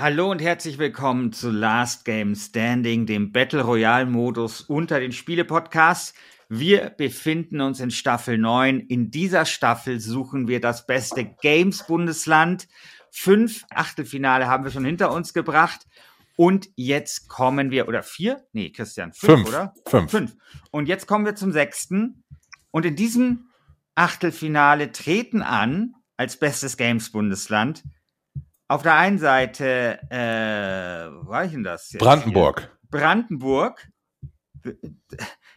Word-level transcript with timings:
Hallo 0.00 0.30
und 0.30 0.40
herzlich 0.40 0.78
willkommen 0.78 1.32
zu 1.32 1.50
Last 1.50 2.04
Game 2.04 2.36
Standing, 2.36 3.04
dem 3.04 3.32
Battle 3.32 3.62
Royale 3.62 4.06
Modus 4.06 4.60
unter 4.60 5.00
den 5.00 5.10
Spiele-Podcasts. 5.10 6.14
Wir 6.48 6.90
befinden 6.90 7.60
uns 7.60 7.80
in 7.80 7.90
Staffel 7.90 8.38
9. 8.38 8.78
In 8.78 9.10
dieser 9.10 9.44
Staffel 9.44 9.98
suchen 9.98 10.46
wir 10.46 10.60
das 10.60 10.86
beste 10.86 11.24
Games-Bundesland. 11.24 12.68
Fünf 13.10 13.64
Achtelfinale 13.70 14.46
haben 14.46 14.62
wir 14.62 14.70
schon 14.70 14.84
hinter 14.84 15.10
uns 15.10 15.34
gebracht. 15.34 15.80
Und 16.36 16.68
jetzt 16.76 17.28
kommen 17.28 17.72
wir, 17.72 17.88
oder 17.88 18.04
vier? 18.04 18.46
Nee, 18.52 18.70
Christian, 18.70 19.12
fünf, 19.12 19.32
Fünf, 19.32 19.48
oder? 19.48 19.74
fünf. 19.84 20.10
Fünf. 20.12 20.36
Und 20.70 20.86
jetzt 20.86 21.08
kommen 21.08 21.24
wir 21.24 21.34
zum 21.34 21.50
sechsten. 21.50 22.22
Und 22.70 22.86
in 22.86 22.94
diesem 22.94 23.48
Achtelfinale 23.96 24.92
treten 24.92 25.42
an, 25.42 25.94
als 26.16 26.38
bestes 26.38 26.76
Games-Bundesland, 26.76 27.82
auf 28.68 28.82
der 28.82 28.94
einen 28.96 29.18
Seite, 29.18 29.98
äh, 30.10 31.10
wo 31.24 31.28
war 31.30 31.44
ich 31.44 31.52
denn 31.52 31.64
das? 31.64 31.90
jetzt 31.92 32.00
Brandenburg. 32.02 32.60
Hier? 32.60 32.70
Brandenburg 32.90 33.88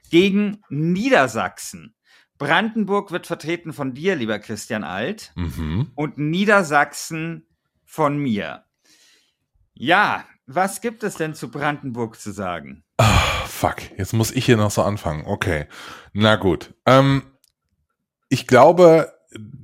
gegen 0.09 0.61
Niedersachsen. 0.69 1.95
Brandenburg 2.37 3.11
wird 3.11 3.27
vertreten 3.27 3.71
von 3.73 3.93
dir, 3.93 4.15
lieber 4.15 4.39
Christian 4.39 4.83
Alt, 4.83 5.31
Mhm. 5.35 5.91
und 5.95 6.17
Niedersachsen 6.17 7.47
von 7.85 8.17
mir. 8.17 8.63
Ja, 9.73 10.25
was 10.47 10.81
gibt 10.81 11.03
es 11.03 11.15
denn 11.15 11.33
zu 11.35 11.51
Brandenburg 11.51 12.19
zu 12.19 12.31
sagen? 12.31 12.83
Ah, 12.97 13.45
fuck, 13.45 13.77
jetzt 13.97 14.13
muss 14.13 14.31
ich 14.31 14.45
hier 14.45 14.57
noch 14.57 14.71
so 14.71 14.81
anfangen. 14.83 15.23
Okay. 15.25 15.67
Na 16.13 16.35
gut. 16.35 16.73
Ähm, 16.85 17.23
ich 18.29 18.47
glaube, 18.47 19.13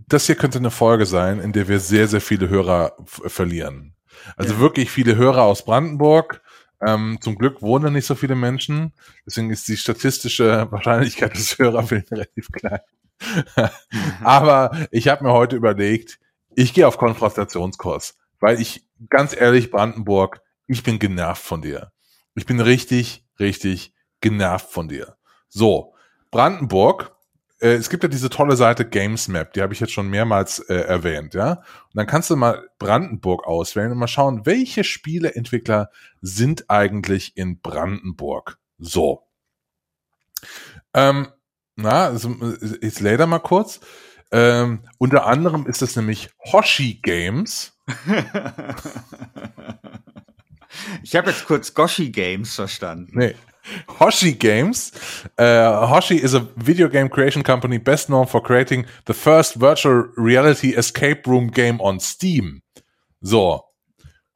das 0.08 0.26
hier 0.26 0.36
könnte 0.36 0.58
eine 0.60 0.72
Folge 0.72 1.06
sein, 1.06 1.40
in 1.40 1.52
der 1.54 1.68
wir 1.68 1.80
sehr, 1.80 2.08
sehr 2.08 2.22
viele 2.22 2.50
Hörer 2.50 2.96
verlieren. 3.06 3.96
Also 4.36 4.54
Ja. 4.56 4.60
wirklich 4.60 4.90
viele 4.92 5.16
Hörer 5.16 5.44
aus 5.44 5.66
Brandenburg. 5.66 6.42
Ähm, 6.86 7.18
zum 7.22 7.38
Glück 7.38 7.62
wohnen 7.62 7.86
da 7.86 7.90
nicht 7.92 8.06
so 8.06 8.16
viele 8.16 8.36
Menschen. 8.36 8.94
Deswegen 9.26 9.50
ist 9.50 9.68
die 9.68 9.78
statistische 9.78 10.68
Wahrscheinlichkeit 10.72 11.36
des 11.36 11.58
Hörerwillens 11.58 12.12
relativ 12.12 12.52
klein. 12.52 12.80
Aber 14.24 14.72
ich 14.92 15.08
habe 15.08 15.24
mir 15.24 15.34
heute 15.34 15.56
überlegt, 15.56 16.20
ich 16.56 16.74
gehe 16.74 16.88
auf 16.88 16.98
Konfrontationskurs, 16.98 18.18
weil 18.40 18.62
ich 18.62 18.86
ganz 19.10 19.36
ehrlich, 19.36 19.72
Brandenburg, 19.72 20.42
ich 20.68 20.84
bin 20.84 21.00
genervt 21.00 21.44
von 21.44 21.62
dir. 21.62 21.92
Ich 22.36 22.46
bin 22.46 22.60
richtig, 22.60 23.26
richtig 23.40 23.94
genervt 24.22 24.70
von 24.70 24.88
dir. 24.88 25.18
So, 25.50 25.94
Brandenburg, 26.32 27.16
äh, 27.60 27.74
es 27.74 27.90
gibt 27.90 28.04
ja 28.04 28.10
diese 28.10 28.30
tolle 28.30 28.56
Seite 28.56 28.88
Gamesmap, 28.88 29.54
die 29.54 29.62
habe 29.62 29.74
ich 29.74 29.80
jetzt 29.80 29.94
schon 29.94 30.10
mehrmals 30.10 30.60
äh, 30.60 30.76
erwähnt, 30.76 31.34
ja. 31.34 31.54
Und 31.54 31.96
dann 31.96 32.08
kannst 32.08 32.30
du 32.30 32.36
mal 32.36 32.70
Brandenburg 32.80 33.46
auswählen 33.48 33.92
und 33.92 33.98
mal 33.98 34.08
schauen, 34.08 34.46
welche 34.46 34.84
Spieleentwickler 34.84 35.90
sind 36.22 36.70
eigentlich 36.70 37.36
in 37.38 37.60
Brandenburg. 37.60 38.58
So. 38.78 39.28
Ähm, 40.94 41.28
na, 41.76 42.06
also, 42.06 42.36
jetzt 42.82 43.02
lädt 43.02 43.20
er 43.20 43.28
mal 43.28 43.40
kurz. 43.40 43.80
Ähm, 44.32 44.84
unter 44.98 45.26
anderem 45.26 45.68
ist 45.68 45.82
es 45.82 45.96
nämlich 45.96 46.30
Hoshi 46.52 47.00
Games. 47.02 47.78
ich 51.04 51.16
habe 51.16 51.30
jetzt 51.30 51.46
kurz 51.46 51.74
Goshi 51.74 52.12
Games 52.12 52.56
verstanden. 52.56 53.18
Nee. 53.18 53.36
Hoshi 54.00 54.34
Games. 54.34 54.92
Uh, 55.38 55.88
Hoshi 55.88 56.18
is 56.18 56.34
a 56.34 56.48
video 56.56 56.88
game 56.88 57.10
creation 57.10 57.44
company 57.44 57.78
best 57.78 58.10
known 58.10 58.26
for 58.28 58.42
creating 58.42 58.86
the 59.06 59.14
first 59.14 59.56
virtual 59.56 60.10
reality 60.16 60.76
escape 60.76 61.28
room 61.28 61.48
game 61.48 61.80
on 61.82 62.00
Steam. 62.00 62.62
So. 63.22 63.64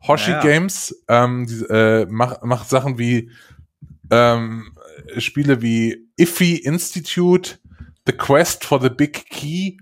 Hoshi 0.04 0.32
Ja. 0.32 0.42
Games 0.42 0.96
ähm, 1.08 1.46
die, 1.46 1.64
äh, 1.70 2.06
macht, 2.10 2.44
macht 2.44 2.70
Sachen 2.70 2.98
wie 2.98 3.30
ähm, 4.10 4.76
Spiele 5.18 5.62
wie 5.62 6.08
Iffy 6.18 6.56
Institute, 6.56 7.60
The 8.06 8.14
Quest 8.14 8.66
for 8.66 8.82
the 8.82 8.90
Big 8.90 9.30
Key 9.30 9.78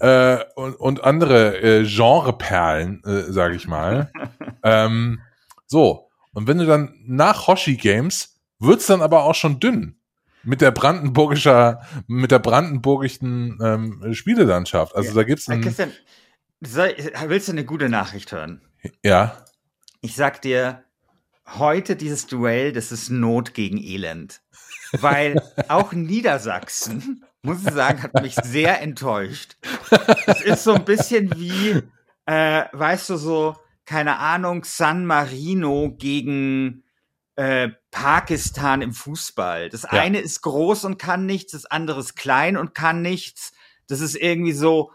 äh, 0.00 0.38
und, 0.54 0.74
und 0.74 1.04
andere 1.04 1.56
äh, 1.62 1.84
Genreperlen, 1.84 3.02
äh, 3.04 3.32
sage 3.32 3.56
ich 3.56 3.66
mal. 3.66 4.10
ähm, 4.62 5.20
so, 5.66 6.10
und 6.32 6.46
wenn 6.46 6.58
du 6.58 6.66
dann 6.66 6.94
nach 7.06 7.46
Hoshi 7.46 7.76
Games 7.76 8.35
wird's 8.58 8.86
dann 8.86 9.02
aber 9.02 9.24
auch 9.24 9.34
schon 9.34 9.60
dünn 9.60 9.96
mit 10.42 10.60
der 10.60 10.70
brandenburgischer, 10.70 11.80
mit 12.06 12.30
der 12.30 12.38
brandenburgischen 12.38 13.58
ähm, 13.62 14.14
Spielelandschaft. 14.14 14.94
Also 14.94 15.10
Ja. 15.10 15.14
da 15.16 15.22
gibt's 15.24 15.48
Äh, 15.48 15.52
ein, 15.54 15.60
Christian, 15.62 15.92
soll, 16.60 16.94
willst 17.26 17.48
du 17.48 17.52
eine 17.52 17.64
gute 17.64 17.88
Nachricht 17.88 18.32
hören? 18.32 18.60
ja, 19.02 19.44
Ich 20.00 20.14
sag 20.14 20.40
dir, 20.42 20.84
heute 21.46 21.96
dieses 21.96 22.26
Duell, 22.26 22.72
das 22.72 22.92
ist 22.92 23.10
Not 23.10 23.54
gegen 23.54 23.78
Elend. 23.78 24.40
Weil 25.00 25.40
auch 25.68 25.92
Niedersachsen, 25.92 27.24
muss 27.42 27.64
ich 27.66 27.72
sagen, 27.72 28.02
hat 28.02 28.22
mich 28.22 28.34
sehr 28.36 28.80
enttäuscht. 28.80 29.56
Es 30.26 30.40
ist 30.42 30.64
so 30.64 30.74
ein 30.74 30.84
bisschen 30.84 31.32
wie, 31.36 31.82
äh, 32.26 32.64
weißt 32.72 33.10
du, 33.10 33.16
so, 33.16 33.56
keine 33.84 34.18
Ahnung, 34.18 34.62
San 34.64 35.06
Marino 35.06 35.94
gegen 35.98 36.84
äh, 37.36 37.70
Pakistan 37.96 38.82
im 38.82 38.92
Fußball. 38.92 39.70
Das 39.70 39.86
eine 39.86 40.18
ist 40.18 40.42
groß 40.42 40.84
und 40.84 40.98
kann 40.98 41.24
nichts, 41.24 41.52
das 41.52 41.64
andere 41.64 42.00
ist 42.00 42.14
klein 42.14 42.58
und 42.58 42.74
kann 42.74 43.00
nichts. 43.00 43.52
Das 43.86 44.00
ist 44.00 44.16
irgendwie 44.16 44.52
so, 44.52 44.92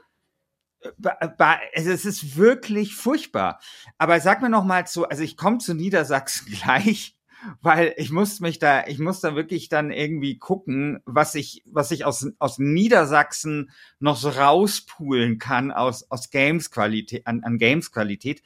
also 1.40 1.90
es 1.90 2.06
ist 2.06 2.38
wirklich 2.38 2.94
furchtbar. 2.94 3.60
Aber 3.98 4.20
sag 4.20 4.44
mir 4.44 4.52
noch 4.52 4.64
mal 4.64 4.86
zu, 4.86 5.10
also 5.10 5.24
ich 5.24 5.36
komme 5.36 5.58
zu 5.58 5.74
Niedersachsen 5.74 6.46
gleich, 6.52 7.18
weil 7.62 7.94
ich 7.98 8.12
muss 8.12 8.40
mich 8.40 8.60
da, 8.60 8.86
ich 8.88 9.00
muss 9.00 9.20
da 9.22 9.36
wirklich 9.36 9.70
dann 9.70 9.92
irgendwie 9.92 10.38
gucken, 10.38 11.00
was 11.06 11.36
ich, 11.36 11.64
was 11.66 11.92
ich 11.92 12.06
aus, 12.06 12.28
aus 12.40 12.60
Niedersachsen 12.60 13.72
noch 14.00 14.18
so 14.18 14.30
rauspulen 14.30 15.40
kann 15.40 15.72
aus, 15.72 16.10
aus 16.10 16.30
Games-Qualität, 16.30 17.26
an, 17.28 17.44
an 17.44 17.58
Games-Qualität. 17.58 18.42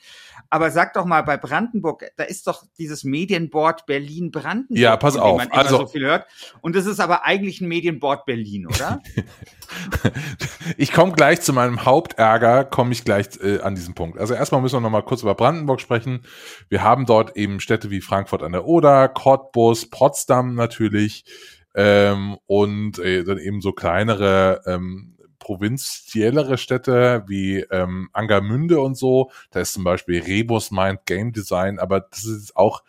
Aber 0.50 0.72
sag 0.72 0.94
doch 0.94 1.06
mal, 1.06 1.22
bei 1.22 1.38
Brandenburg, 1.38 2.06
da 2.18 2.24
ist 2.24 2.48
doch 2.48 2.64
dieses 2.78 3.04
Medienboard 3.04 3.86
Berlin-Brandenburg. 3.86 4.78
Ja, 4.78 4.98
pass 4.98 5.18
auf, 5.18 5.38
Man 5.38 5.48
immer 5.48 5.58
also- 5.58 5.78
so 5.78 5.88
viel 5.88 6.06
hört. 6.06 6.26
Und 6.62 6.76
das 6.76 6.86
ist 6.86 7.00
aber 7.00 7.26
eigentlich 7.26 7.62
ein 7.62 7.68
Medienboard 7.68 8.26
Berlin, 8.26 8.68
oder? 8.68 9.02
ich 10.78 10.92
komme 10.92 11.14
gleich 11.14 11.42
zu 11.42 11.54
meinem 11.54 11.86
Hauptärger, 11.86 12.66
komme 12.66 12.92
ich 12.92 13.04
gleich 13.04 13.28
äh, 13.42 13.60
an 13.60 13.76
diesem 13.76 13.96
Punkt. 13.96 14.18
Also 14.18 14.34
erstmal 14.34 14.62
müssen 14.62 14.76
wir 14.76 14.82
noch 14.82 14.90
mal 14.90 15.02
kurz 15.02 15.22
über 15.22 15.36
Brandenburg 15.36 15.82
sprechen. 15.82 16.22
Wir 16.70 16.84
haben 16.84 17.06
dort 17.06 17.36
eben 17.36 17.60
Städte 17.60 17.90
wie 17.90 18.02
Frankfurt 18.02 18.44
an 18.44 18.52
der 18.52 18.66
Oder, 18.66 18.85
Cottbus, 19.08 19.90
Potsdam 19.90 20.56
natürlich 20.56 21.26
ähm, 21.76 22.38
und 22.46 23.00
äh, 23.00 23.24
dann 23.24 23.38
eben 23.38 23.62
so 23.62 23.72
kleinere 23.74 24.62
ähm, 24.66 25.18
provinziellere 25.40 26.58
Städte 26.58 27.24
wie 27.28 27.60
ähm, 27.70 28.10
Angermünde 28.14 28.80
und 28.80 28.98
so. 28.98 29.30
Da 29.52 29.60
ist 29.60 29.74
zum 29.74 29.84
Beispiel 29.84 30.22
Rebus 30.22 30.72
Mind 30.72 31.06
Game 31.06 31.34
Design, 31.34 31.78
aber 31.80 32.00
das 32.00 32.26
ist 32.26 32.56
auch 32.56 32.84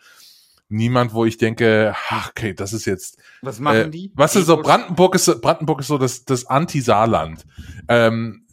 niemand, 0.69 1.13
wo 1.13 1.23
ich 1.25 1.37
denke, 1.37 1.93
ach, 2.09 2.29
okay, 2.31 2.53
das 2.53 2.73
ist 2.73 2.85
jetzt 2.85 3.19
Was 3.41 3.59
machen 3.59 3.77
äh, 3.77 3.89
die? 3.89 4.11
Was 4.15 4.35
ist 4.35 4.47
so? 4.47 4.57
Brandenburg 4.57 5.15
ist, 5.15 5.25
so- 5.25 5.39
Brandenburg 5.39 5.81
ist 5.81 5.87
so 5.87 5.97
das, 5.97 6.25
das 6.25 6.45
Anti-Saarland. 6.45 7.45
Ähm, 7.87 8.43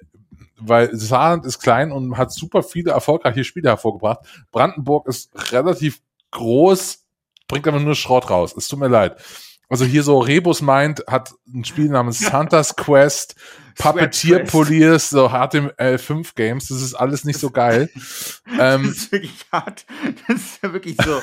weil 0.58 0.94
Saarland 0.96 1.44
ist 1.46 1.58
klein 1.60 1.90
und 1.92 2.16
hat 2.16 2.32
super 2.32 2.62
viele 2.62 2.92
erfolgreiche 2.92 3.44
Spiele 3.44 3.68
hervorgebracht. 3.68 4.20
Brandenburg 4.52 5.08
ist 5.08 5.30
relativ 5.52 6.00
groß, 6.30 7.03
bringt 7.48 7.66
aber 7.66 7.80
nur 7.80 7.94
Schrott 7.94 8.30
raus. 8.30 8.54
Es 8.56 8.68
tut 8.68 8.78
mir 8.78 8.88
leid. 8.88 9.16
Also 9.68 9.84
hier 9.84 10.02
so 10.02 10.18
Rebus 10.18 10.62
meint, 10.62 11.02
hat 11.08 11.34
ein 11.52 11.64
Spiel 11.64 11.88
namens 11.88 12.20
Santa's 12.30 12.76
Quest, 12.76 13.36
Puppeteer. 13.76 14.44
Poliers, 14.44 15.10
so 15.10 15.28
HTML5 15.30 16.34
Games, 16.36 16.68
das 16.68 16.80
ist 16.80 16.94
alles 16.94 17.24
nicht 17.24 17.38
so 17.38 17.50
geil. 17.50 17.90
Das 18.56 18.76
ähm, 18.76 18.90
ist 18.90 19.10
wirklich 19.10 19.46
hart. 19.50 19.86
Das 20.28 20.36
ist 20.36 20.62
ja 20.62 20.72
wirklich 20.72 20.96
so. 21.02 21.20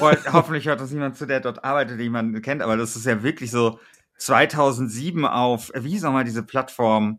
Hoffentlich 0.32 0.66
hört 0.66 0.80
das 0.80 0.90
niemand 0.90 1.16
zu, 1.16 1.26
der 1.26 1.40
dort 1.40 1.64
arbeitet, 1.64 1.98
den 1.98 2.12
man 2.12 2.40
kennt, 2.42 2.62
aber 2.62 2.76
das 2.76 2.94
ist 2.94 3.06
ja 3.06 3.22
wirklich 3.22 3.50
so 3.50 3.80
2007 4.18 5.24
auf, 5.24 5.74
äh, 5.74 5.82
wie 5.82 5.90
hieß 5.90 6.02
nochmal 6.02 6.24
diese 6.24 6.42
Plattform, 6.42 7.18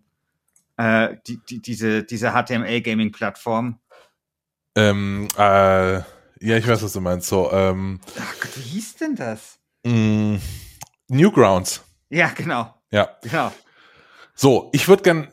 äh, 0.77 1.15
die, 1.27 1.41
die, 1.49 1.61
diese, 1.61 2.03
diese 2.03 2.31
HTML-Gaming-Plattform. 2.31 3.79
ähm, 4.75 5.27
äh, 5.35 6.01
ja, 6.41 6.57
ich 6.57 6.67
weiß, 6.67 6.83
was 6.83 6.93
du 6.93 7.01
meinst. 7.01 7.27
So, 7.27 7.51
ähm, 7.51 7.99
Ach 8.19 8.35
Gott, 8.39 8.51
wie 8.57 8.61
hieß 8.61 8.95
denn 8.97 9.15
das? 9.15 9.59
mh, 9.85 10.39
Newgrounds. 11.07 11.83
Ja, 12.09 12.29
genau, 12.29 12.73
Ja. 12.91 13.09
genau. 13.21 13.51
So, 14.35 14.69
ich 14.73 14.87
würde 14.87 15.03
gern 15.03 15.27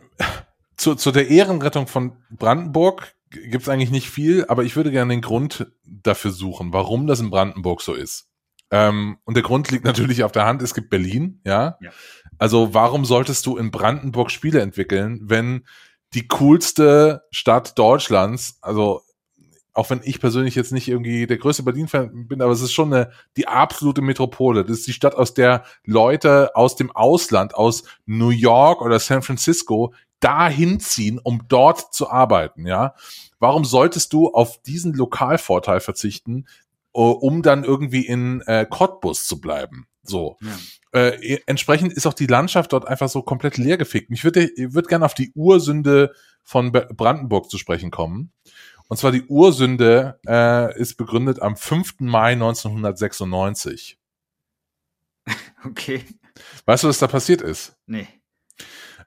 zu, 0.76 0.94
zu 0.94 1.10
der 1.12 1.28
Ehrenrettung 1.28 1.86
von 1.86 2.16
Brandenburg 2.30 3.14
gibt's 3.30 3.68
eigentlich 3.68 3.90
nicht 3.90 4.08
viel, 4.10 4.44
aber 4.48 4.64
ich 4.64 4.76
würde 4.76 4.90
gerne 4.90 5.12
den 5.12 5.20
Grund 5.20 5.66
dafür 5.84 6.30
suchen, 6.30 6.72
warum 6.72 7.06
das 7.06 7.20
in 7.20 7.30
Brandenburg 7.30 7.82
so 7.82 7.94
ist. 7.94 8.28
Ähm, 8.70 9.18
und 9.24 9.34
der 9.34 9.42
Grund 9.42 9.70
liegt 9.70 9.84
natürlich 9.84 10.24
auf 10.24 10.32
der 10.32 10.44
Hand, 10.44 10.62
es 10.62 10.74
gibt 10.74 10.90
Berlin, 10.90 11.40
ja. 11.44 11.76
Ja. 11.80 11.90
Also 12.38 12.74
warum 12.74 13.04
solltest 13.04 13.46
du 13.46 13.56
in 13.56 13.70
Brandenburg 13.70 14.30
Spiele 14.30 14.60
entwickeln, 14.60 15.20
wenn 15.22 15.64
die 16.14 16.26
coolste 16.28 17.22
Stadt 17.30 17.78
Deutschlands, 17.78 18.58
also 18.62 19.02
auch 19.76 19.90
wenn 19.90 20.00
ich 20.04 20.20
persönlich 20.20 20.54
jetzt 20.54 20.72
nicht 20.72 20.88
irgendwie 20.88 21.26
der 21.26 21.36
größte 21.36 21.62
Berlin-Fan 21.62 22.28
bin, 22.28 22.40
aber 22.40 22.52
es 22.52 22.62
ist 22.62 22.72
schon 22.72 22.92
eine, 22.92 23.10
die 23.36 23.46
absolute 23.46 24.00
Metropole. 24.00 24.64
Das 24.64 24.78
ist 24.78 24.86
die 24.86 24.94
Stadt, 24.94 25.14
aus 25.14 25.34
der 25.34 25.64
Leute 25.84 26.56
aus 26.56 26.76
dem 26.76 26.90
Ausland, 26.90 27.54
aus 27.54 27.84
New 28.06 28.30
York 28.30 28.80
oder 28.80 28.98
San 28.98 29.22
Francisco 29.22 29.92
dahin 30.20 30.80
ziehen, 30.80 31.20
um 31.22 31.42
dort 31.48 31.92
zu 31.92 32.10
arbeiten, 32.10 32.66
ja. 32.66 32.94
Warum 33.38 33.66
solltest 33.66 34.14
du 34.14 34.28
auf 34.30 34.62
diesen 34.62 34.94
Lokalvorteil 34.94 35.80
verzichten, 35.80 36.46
um 36.92 37.42
dann 37.42 37.62
irgendwie 37.62 38.06
in 38.06 38.40
äh, 38.46 38.64
Cottbus 38.68 39.26
zu 39.26 39.42
bleiben? 39.42 39.86
So. 40.02 40.38
Ja. 40.40 41.00
Äh, 41.00 41.40
entsprechend 41.44 41.92
ist 41.92 42.06
auch 42.06 42.14
die 42.14 42.26
Landschaft 42.26 42.72
dort 42.72 42.88
einfach 42.88 43.10
so 43.10 43.20
komplett 43.20 43.58
leergefickt. 43.58 44.10
Ich 44.10 44.24
würde 44.24 44.48
würd 44.56 44.88
gerne 44.88 45.04
auf 45.04 45.12
die 45.12 45.32
Ursünde 45.34 46.14
von 46.42 46.72
Brandenburg 46.72 47.50
zu 47.50 47.58
sprechen 47.58 47.90
kommen. 47.90 48.32
Und 48.88 48.96
zwar 48.96 49.12
die 49.12 49.24
Ursünde 49.24 50.20
äh, 50.26 50.78
ist 50.78 50.96
begründet 50.96 51.40
am 51.40 51.56
5. 51.56 52.00
Mai 52.00 52.32
1996. 52.32 53.98
Okay. 55.64 56.04
Weißt 56.64 56.84
du, 56.84 56.88
was 56.88 57.00
da 57.00 57.08
passiert 57.08 57.42
ist? 57.42 57.76
Nee. 57.86 58.06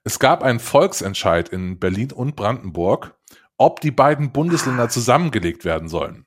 Es 0.03 0.19
gab 0.19 0.43
einen 0.43 0.59
Volksentscheid 0.59 1.47
in 1.47 1.79
Berlin 1.79 2.11
und 2.11 2.35
Brandenburg, 2.35 3.17
ob 3.57 3.79
die 3.79 3.91
beiden 3.91 4.33
Bundesländer 4.33 4.89
zusammengelegt 4.89 5.63
werden 5.63 5.87
sollen. 5.87 6.25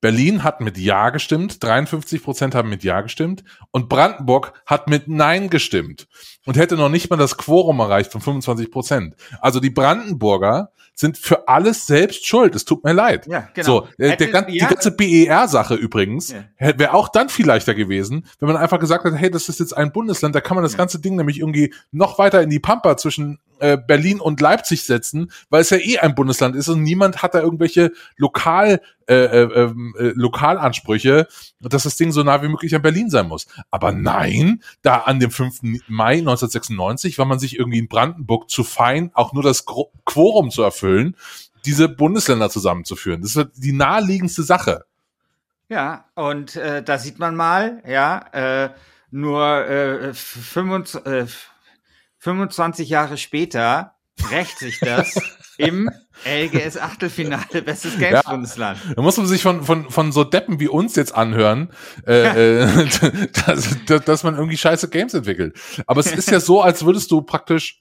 Berlin 0.00 0.44
hat 0.44 0.60
mit 0.60 0.76
Ja 0.76 1.10
gestimmt, 1.10 1.62
53 1.62 2.22
Prozent 2.22 2.54
haben 2.54 2.68
mit 2.68 2.84
Ja 2.84 3.00
gestimmt 3.00 3.44
und 3.70 3.88
Brandenburg 3.88 4.52
hat 4.66 4.88
mit 4.88 5.08
Nein 5.08 5.48
gestimmt 5.48 6.06
und 6.44 6.56
hätte 6.56 6.76
noch 6.76 6.90
nicht 6.90 7.08
mal 7.08 7.16
das 7.16 7.38
Quorum 7.38 7.80
erreicht 7.80 8.12
von 8.12 8.20
25 8.20 8.70
Prozent. 8.70 9.16
Also 9.40 9.58
die 9.58 9.70
Brandenburger 9.70 10.70
sind 10.98 11.18
für 11.18 11.46
alles 11.46 11.86
selbst 11.86 12.26
schuld. 12.26 12.54
Es 12.56 12.64
tut 12.64 12.82
mir 12.82 12.92
leid. 12.94 13.26
Ja, 13.28 13.48
genau. 13.54 13.66
So, 13.66 13.84
äh, 13.84 13.88
der, 13.98 14.10
Hätte- 14.12 14.30
gan- 14.30 14.46
die 14.48 14.56
ja, 14.58 14.68
ganze 14.68 14.90
BER-Sache 14.90 15.74
übrigens 15.74 16.32
Ja. 16.32 16.78
wäre 16.78 16.94
auch 16.94 17.08
dann 17.10 17.28
viel 17.28 17.46
leichter 17.46 17.74
gewesen, 17.74 18.26
wenn 18.40 18.48
man 18.48 18.56
einfach 18.56 18.80
gesagt 18.80 19.04
hat, 19.04 19.14
hey, 19.14 19.30
das 19.30 19.48
ist 19.48 19.60
jetzt 19.60 19.76
ein 19.76 19.92
Bundesland, 19.92 20.34
da 20.34 20.40
kann 20.40 20.54
man 20.54 20.64
das 20.64 20.72
Ja. 20.72 20.78
ganze 20.78 20.98
Ding 20.98 21.14
nämlich 21.16 21.38
irgendwie 21.38 21.72
noch 21.92 22.18
weiter 22.18 22.42
in 22.42 22.50
die 22.50 22.58
Pampa 22.60 22.96
zwischen 22.96 23.38
äh, 23.58 23.78
Berlin 23.78 24.20
und 24.20 24.38
Leipzig 24.42 24.84
setzen, 24.84 25.30
weil 25.48 25.62
es 25.62 25.70
ja 25.70 25.78
eh 25.78 25.96
ein 25.98 26.14
Bundesland 26.14 26.54
ist 26.56 26.68
und 26.68 26.82
niemand 26.82 27.22
hat 27.22 27.32
da 27.34 27.40
irgendwelche 27.40 27.90
Lokal, 28.18 28.82
äh, 29.08 29.14
äh, 29.14 29.42
ähm, 29.62 29.94
äh, 29.98 30.12
Lokalansprüche, 30.14 31.26
dass 31.60 31.84
das 31.84 31.96
Ding 31.96 32.12
so 32.12 32.22
nah 32.22 32.42
wie 32.42 32.48
möglich 32.48 32.74
an 32.74 32.82
Berlin 32.82 33.08
sein 33.08 33.28
muss. 33.28 33.46
Aber 33.70 33.92
nein, 33.92 34.62
da 34.82 34.96
an 34.98 35.20
dem 35.20 35.30
5. 35.30 35.60
Mai 35.88 36.18
1996 36.18 37.16
war 37.18 37.24
man 37.24 37.38
sich 37.38 37.58
irgendwie 37.58 37.78
in 37.78 37.88
Brandenburg 37.88 38.50
zu 38.50 38.62
fein, 38.64 39.10
auch 39.14 39.32
nur 39.32 39.42
das 39.42 39.64
Quorum 40.04 40.50
zu 40.50 40.62
erfüllen, 40.62 40.85
diese 41.64 41.88
Bundesländer 41.88 42.50
zusammenzuführen. 42.50 43.22
Das 43.22 43.36
ist 43.36 43.48
die 43.56 43.72
naheliegendste 43.72 44.42
Sache. 44.42 44.84
Ja, 45.68 46.04
und 46.14 46.56
äh, 46.56 46.82
da 46.82 46.98
sieht 46.98 47.18
man 47.18 47.34
mal, 47.34 47.82
ja, 47.86 48.24
äh, 48.32 48.70
nur 49.10 49.66
äh, 49.66 50.14
25, 50.14 51.06
äh, 51.06 51.26
25 52.18 52.88
Jahre 52.88 53.16
später 53.16 53.94
rächt 54.30 54.58
sich 54.58 54.78
das 54.80 55.14
im 55.58 55.90
LGS 56.24 56.76
Achtelfinale 56.78 57.62
Bestes 57.62 57.98
Games 57.98 58.22
Ja. 58.24 58.30
Bundesland. 58.30 58.78
Da 58.94 59.02
muss 59.02 59.16
man 59.16 59.26
sich 59.26 59.42
von, 59.42 59.64
von, 59.64 59.90
von 59.90 60.12
so 60.12 60.24
Deppen 60.24 60.60
wie 60.60 60.68
uns 60.68 60.96
jetzt 60.96 61.14
anhören, 61.14 61.70
äh, 62.06 62.62
äh, 62.62 62.88
dass, 63.46 64.04
dass 64.04 64.22
man 64.22 64.36
irgendwie 64.36 64.56
scheiße 64.56 64.88
Games 64.88 65.14
entwickelt. 65.14 65.58
Aber 65.86 66.00
es 66.00 66.12
ist 66.12 66.30
ja 66.30 66.40
so, 66.40 66.62
als 66.62 66.84
würdest 66.84 67.10
du 67.10 67.22
praktisch, 67.22 67.80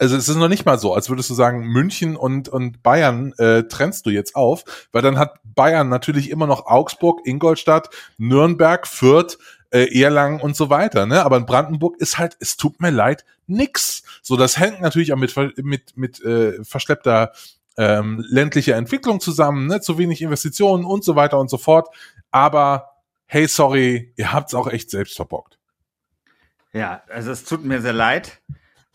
also 0.00 0.16
es 0.16 0.28
ist 0.28 0.36
noch 0.36 0.48
nicht 0.48 0.64
mal 0.64 0.78
so, 0.78 0.94
als 0.94 1.08
würdest 1.08 1.30
du 1.30 1.34
sagen, 1.34 1.66
München 1.66 2.16
und, 2.16 2.48
und 2.48 2.82
Bayern 2.82 3.32
äh, 3.38 3.64
trennst 3.64 4.06
du 4.06 4.10
jetzt 4.10 4.34
auf, 4.34 4.64
weil 4.92 5.02
dann 5.02 5.18
hat 5.18 5.40
Bayern 5.44 5.88
natürlich 5.88 6.30
immer 6.30 6.46
noch 6.46 6.66
Augsburg, 6.66 7.20
Ingolstadt, 7.24 7.90
Nürnberg, 8.16 8.86
Fürth, 8.86 9.38
äh, 9.70 10.00
Erlangen 10.00 10.40
und 10.40 10.56
so 10.56 10.70
weiter. 10.70 11.06
Ne? 11.06 11.24
Aber 11.24 11.36
in 11.36 11.46
Brandenburg 11.46 11.96
ist 11.98 12.18
halt, 12.18 12.36
es 12.40 12.56
tut 12.56 12.80
mir 12.80 12.90
leid, 12.90 13.24
nix. 13.46 14.02
So, 14.22 14.36
das 14.36 14.58
hängt 14.58 14.80
natürlich 14.80 15.12
auch 15.12 15.18
mit, 15.18 15.34
mit, 15.58 15.96
mit 15.96 16.22
äh, 16.22 16.62
verschleppter 16.64 17.32
ähm, 17.76 18.24
ländlicher 18.28 18.76
Entwicklung 18.76 19.20
zusammen, 19.20 19.66
ne? 19.66 19.80
zu 19.80 19.98
wenig 19.98 20.22
Investitionen 20.22 20.84
und 20.84 21.04
so 21.04 21.16
weiter 21.16 21.38
und 21.38 21.50
so 21.50 21.58
fort. 21.58 21.88
Aber 22.30 22.90
hey, 23.26 23.46
sorry, 23.46 24.12
ihr 24.16 24.32
habt's 24.32 24.54
auch 24.54 24.68
echt 24.68 24.90
selbst 24.90 25.16
verbockt. 25.16 25.58
Ja, 26.72 27.02
also 27.08 27.30
es 27.30 27.44
tut 27.44 27.64
mir 27.64 27.80
sehr 27.80 27.92
leid. 27.92 28.40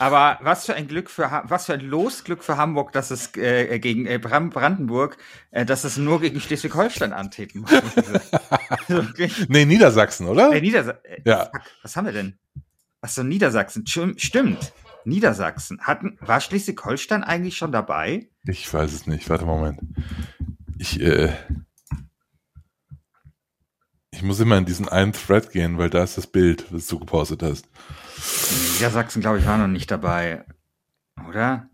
Aber 0.04 0.38
was 0.44 0.66
für 0.66 0.74
ein 0.74 0.88
Glück 0.88 1.10
für 1.10 1.44
was 1.46 1.68
für 1.68 1.74
ein 1.74 1.80
Losglück 1.82 2.44
für 2.44 2.58
Hamburg, 2.58 2.92
dass 2.92 3.10
es 3.12 3.36
äh, 3.38 3.80
gegen 3.80 4.06
äh, 4.06 4.18
Brandenburg, 4.20 5.18
äh, 5.52 5.66
dass 5.66 5.84
es 5.86 5.98
nur 5.98 6.20
gegen 6.20 6.42
Schleswig-Holstein 6.42 7.14
antreten 7.14 7.60
muss. 7.62 7.72
Wirklich. 8.88 9.48
Nee, 9.50 9.66
Niedersachsen, 9.66 10.28
oder? 10.28 10.52
Äh, 10.54 10.62
Niedersa 10.62 10.92
äh, 11.04 11.22
Ja. 11.26 11.46
fuck, 11.46 11.62
was 11.82 11.96
haben 11.96 12.06
wir 12.06 12.14
denn? 12.14 12.38
Was 13.02 13.16
so 13.16 13.24
Niedersachsen? 13.24 13.86
Stim- 13.88 14.18
Stimmt. 14.18 14.74
Niedersachsen. 15.06 15.80
Hatten, 15.82 16.18
war 16.22 16.40
Schleswig-Holstein 16.42 17.24
eigentlich 17.24 17.58
schon 17.58 17.72
dabei? 17.72 18.28
Ich 18.46 18.74
weiß 18.74 18.92
es 18.94 19.08
nicht. 19.08 19.30
Warte, 19.30 19.46
Moment. 19.46 19.80
Ich, 20.78 21.00
äh, 21.02 21.34
ich 24.14 24.22
muss 24.22 24.40
immer 24.40 24.58
in 24.58 24.66
diesen 24.66 24.88
einen 24.88 25.14
Thread 25.14 25.52
gehen, 25.52 25.78
weil 25.78 25.90
da 25.90 26.04
ist 26.04 26.18
das 26.18 26.28
Bild, 26.28 26.66
was 26.72 26.88
du 26.88 27.00
gepostet 27.00 27.42
hast. 27.44 27.66
Niedersachsen, 28.76 29.22
glaube 29.22 29.40
ich, 29.40 29.46
war 29.46 29.58
noch 29.58 29.68
nicht 29.68 29.90
dabei. 29.90 30.46
Oder? 31.28 31.68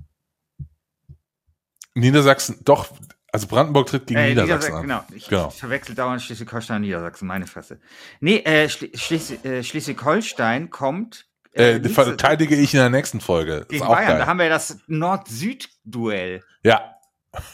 Niedersachsen, 1.95 2.59
doch, 2.63 2.87
also 3.31 3.47
Brandenburg 3.47 3.87
tritt 3.87 4.07
gegen 4.07 4.19
Äh, 4.19 4.29
Niedersachsen 4.29 4.73
Niedersa- 4.73 4.75
an. 4.77 4.81
Genau. 4.83 5.03
Ich, 5.13 5.27
Genau. 5.27 5.49
ich 5.49 5.59
verwechsel 5.59 5.95
dauernd 5.95 6.21
Schleswig-Holstein 6.21 6.77
und 6.77 6.81
Niedersachsen, 6.83 7.27
meine 7.27 7.47
Fresse. 7.47 7.79
Nee, 8.19 8.37
äh, 8.39 8.69
Schle 8.69 8.89
Schleswig- 8.95 9.43
äh, 9.45 9.63
Schleswig-Holstein 9.63 10.69
kommt 10.69 11.27
Äh, 11.53 11.79
nächste- 11.79 11.89
verteidige 11.89 12.55
ich 12.55 12.73
in 12.73 12.79
der 12.79 12.89
nächsten 12.89 13.19
Folge. 13.21 13.65
Gegen 13.69 13.85
Bayern. 13.85 14.07
geil. 14.07 14.17
Da 14.19 14.27
haben 14.27 14.39
wir 14.39 14.49
das 14.49 14.79
Nord-Süd-Duell. 14.87 16.43
Ja, 16.63 16.95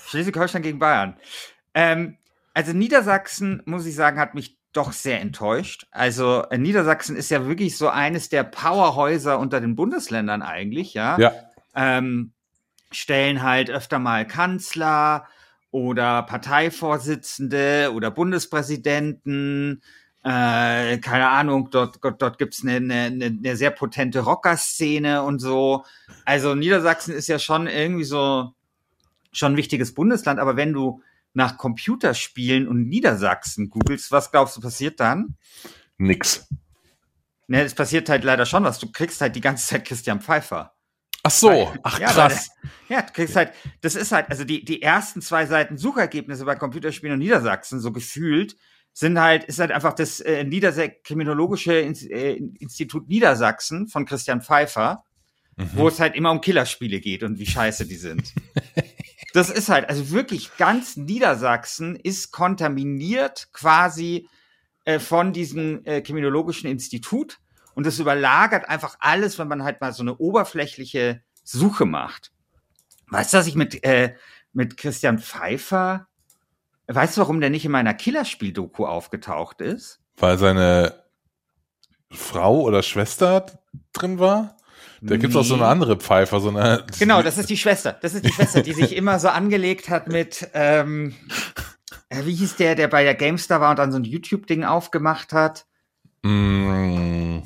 Schleswig-Holstein 0.08 0.62
gegen 0.62 0.80
Bayern. 0.80 1.18
Ähm, 1.74 2.18
also 2.54 2.74
Niedersachsen, 2.74 3.62
muss 3.65 3.86
ich 3.86 3.96
sagen, 3.96 4.20
hat 4.20 4.36
mich 4.36 4.58
doch 4.75 4.91
sehr 4.91 5.22
enttäuscht. 5.22 5.88
Also 5.91 6.44
äh, 6.50 6.58
Niedersachsen 6.58 7.15
ist 7.15 7.29
ja 7.29 7.48
wirklich 7.48 7.77
so 7.77 7.89
eines 7.89 8.29
der 8.29 8.44
Powerhäuser 8.44 9.39
unter 9.39 9.62
den 9.62 9.75
Bundesländern 9.75 10.41
eigentlich, 10.41 10.94
ja. 10.94 11.17
ja. 11.17 11.32
Ähm, 11.75 12.34
stellen 12.91 13.44
halt 13.44 13.70
öfter 13.70 14.00
mal 14.00 14.25
Kanzler 14.27 15.27
oder 15.72 16.24
Parteivorsitzende 16.24 17.91
oder 17.94 18.12
Bundespräsidenten. 18.12 19.82
Äh, 20.24 20.98
keine 21.00 21.29
Ahnung, 21.29 21.70
dort, 21.72 22.03
dort, 22.03 22.22
dort 22.22 22.38
gibt's 22.38 22.63
eine, 22.63 22.75
eine, 22.77 23.25
eine 23.25 23.55
sehr 23.55 23.72
potente 23.72 24.22
Rockerszene 24.22 25.22
und 25.24 25.39
so. 25.39 25.84
Also 26.25 26.55
Niedersachsen 26.55 27.13
ist 27.13 27.27
ja 27.27 27.39
schon 27.39 27.67
irgendwie 27.67 28.05
so 28.05 28.53
schon 29.32 29.53
ein 29.53 29.58
wichtiges 29.58 29.94
Bundesland, 29.94 30.39
aber 30.39 30.55
wenn 30.55 30.74
du 30.74 31.01
nach 31.36 31.58
Computerspielen 31.58 32.68
und 32.68 32.88
Niedersachsen 32.88 33.70
googelst, 33.70 34.12
was 34.12 34.32
glaubst 34.32 34.58
du 34.58 34.62
passiert 34.62 35.00
dann? 35.00 35.38
Nix. 35.98 36.48
Ne, 37.48 37.63
es 37.63 37.75
passiert 37.75 38.10
halt 38.10 38.24
leider 38.24 38.46
schon 38.46 38.63
was. 38.63 38.80
Du 38.80 38.92
kriegst 38.92 39.22
halt 39.22 39.36
die 39.36 39.42
ganze 39.42 39.68
Zeit 39.68 39.86
Christian 39.86 40.22
Pfeiffer. 40.22 40.74
Ach 41.24 41.32
so, 41.32 41.50
Weil- 41.50 41.80
ach 41.84 42.00
ja, 42.00 42.08
krass. 42.08 42.50
Ja, 42.88 43.01
du 43.01 43.12
kriegst 43.13 43.36
halt, 43.36 43.51
das 43.82 43.96
ist 43.96 44.12
halt, 44.12 44.30
also 44.30 44.44
die, 44.44 44.63
die 44.63 44.82
ersten 44.82 45.22
zwei 45.22 45.46
Seiten 45.46 45.77
Suchergebnisse 45.77 46.46
bei 46.46 46.56
Computerspielen 46.56 47.13
und 47.13 47.20
Niedersachsen, 47.20 47.80
so 47.80 47.92
gefühlt, 47.92 48.56
sind 48.94 49.20
halt, 49.20 49.44
ist 49.44 49.60
halt 49.60 49.72
einfach 49.72 49.94
das 49.94 50.22
äh, 50.22 50.44
Niederse 50.44 50.89
Kriminologische 51.04 51.74
In 51.74 51.96
äh, 52.12 52.36
Institut 52.60 53.10
Niedersachsen 53.10 53.88
von 53.88 54.06
Christian 54.06 54.42
Pfeiffer, 54.42 55.04
mhm. 55.58 55.70
wo 55.74 55.88
es 55.88 56.00
halt 56.00 56.15
immer 56.15 56.32
um 56.32 56.42
Killerspiele 56.42 57.01
geht 57.01 57.24
und 57.24 57.39
wie 57.39 57.46
scheiße 57.46 57.88
die 57.88 57.98
sind. 57.98 58.34
das 59.36 59.50
ist 59.50 59.68
halt, 59.68 59.89
also 59.89 60.12
wirklich 60.12 60.56
ganz 60.56 60.96
Niedersachsen 60.96 61.98
ist 61.98 62.32
kontaminiert 62.32 63.50
quasi 63.51 64.30
äh, 64.86 64.98
von 64.98 65.34
diesem 65.34 65.84
äh, 65.84 66.01
Kriminologischen 66.01 66.70
Institut 66.70 67.39
und 67.74 67.86
das 67.86 68.00
überlagert 68.00 68.70
einfach 68.70 68.96
alles, 69.00 69.38
wenn 69.38 69.50
man 69.50 69.63
halt 69.63 69.82
mal 69.82 69.92
so 69.92 70.04
eine 70.04 70.15
oberflächliche 70.15 71.22
Suche 71.44 71.86
macht. 71.86 72.32
Weißt 73.10 73.34
du, 73.34 73.38
was 73.38 73.48
ich 73.48 73.56
mit, 73.56 73.84
äh, 73.84 74.15
mit 74.54 74.77
Christian 74.77 75.20
Pfeiffer, 75.20 76.08
weißt 76.88 77.18
du, 77.18 77.22
warum 77.22 77.42
der 77.42 77.50
nicht 77.50 77.65
in 77.65 77.72
meiner 77.72 77.94
Killerspiel-Doku 77.94 78.86
aufgetaucht 78.86 79.60
ist? 79.60 80.00
Weil 80.15 80.38
seine 80.38 81.04
Frau 82.10 82.62
oder 82.62 82.84
Schwester 82.84 83.46
drin 83.92 84.18
war? 84.18 84.54
Da 85.05 85.13
nee. 85.13 85.21
gibt 85.21 85.33
es 85.33 85.39
auch 85.39 85.43
so 85.43 85.53
eine 85.53 85.67
andere 85.67 85.97
Pfeifer, 85.97 86.39
so 86.39 86.50
eine. 86.50 86.83
Genau, 86.97 87.21
das 87.21 87.38
ist 87.38 87.50
die 87.50 87.57
Schwester. 87.57 87.95
Das 88.01 88.15
ist 88.15 88.25
die 88.25 88.31
Schwester, 88.31 88.63
die 88.63 88.74
sich 88.74 88.95
immer 88.95 89.19
so 89.19 89.27
angelegt 89.27 89.89
hat 89.89 90.07
mit, 90.07 90.50
ähm, 90.53 91.13
äh, 92.09 92.25
wie 92.25 92.33
hieß 92.33 92.55
der, 92.55 92.74
der 92.74 92.88
bei 92.88 93.03
der 93.03 93.13
GameStar 93.13 93.62
war 93.62 93.69
und 93.69 93.77
dann 93.77 93.91
so 93.91 94.00
ein 94.00 94.03
YouTube-Ding 94.03 94.63
aufgemacht 94.63 95.31
hat? 95.31 95.67
Mm, 96.24 97.41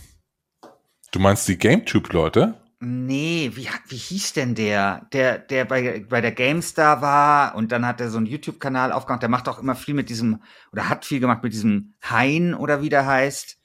du 1.11 1.19
meinst 1.19 1.49
die 1.49 1.57
GameTube-Leute? 1.57 2.55
Nee, 2.79 3.51
wie, 3.55 3.67
wie 3.89 3.97
hieß 3.97 4.31
denn 4.33 4.55
der? 4.55 5.07
Der, 5.11 5.37
der 5.37 5.65
bei, 5.65 6.05
bei 6.07 6.21
der 6.21 6.31
GameStar 6.31 7.01
war 7.01 7.55
und 7.55 7.73
dann 7.73 7.85
hat 7.85 7.99
er 7.99 8.09
so 8.09 8.17
einen 8.17 8.25
YouTube-Kanal 8.25 8.93
aufgemacht. 8.93 9.21
Der 9.21 9.29
macht 9.29 9.49
auch 9.49 9.59
immer 9.59 9.75
viel 9.75 9.95
mit 9.95 10.07
diesem, 10.07 10.41
oder 10.71 10.87
hat 10.87 11.03
viel 11.03 11.19
gemacht 11.19 11.43
mit 11.43 11.51
diesem 11.51 11.95
Hein 12.01 12.53
oder 12.53 12.81
wie 12.81 12.87
der 12.87 13.05
heißt. 13.05 13.57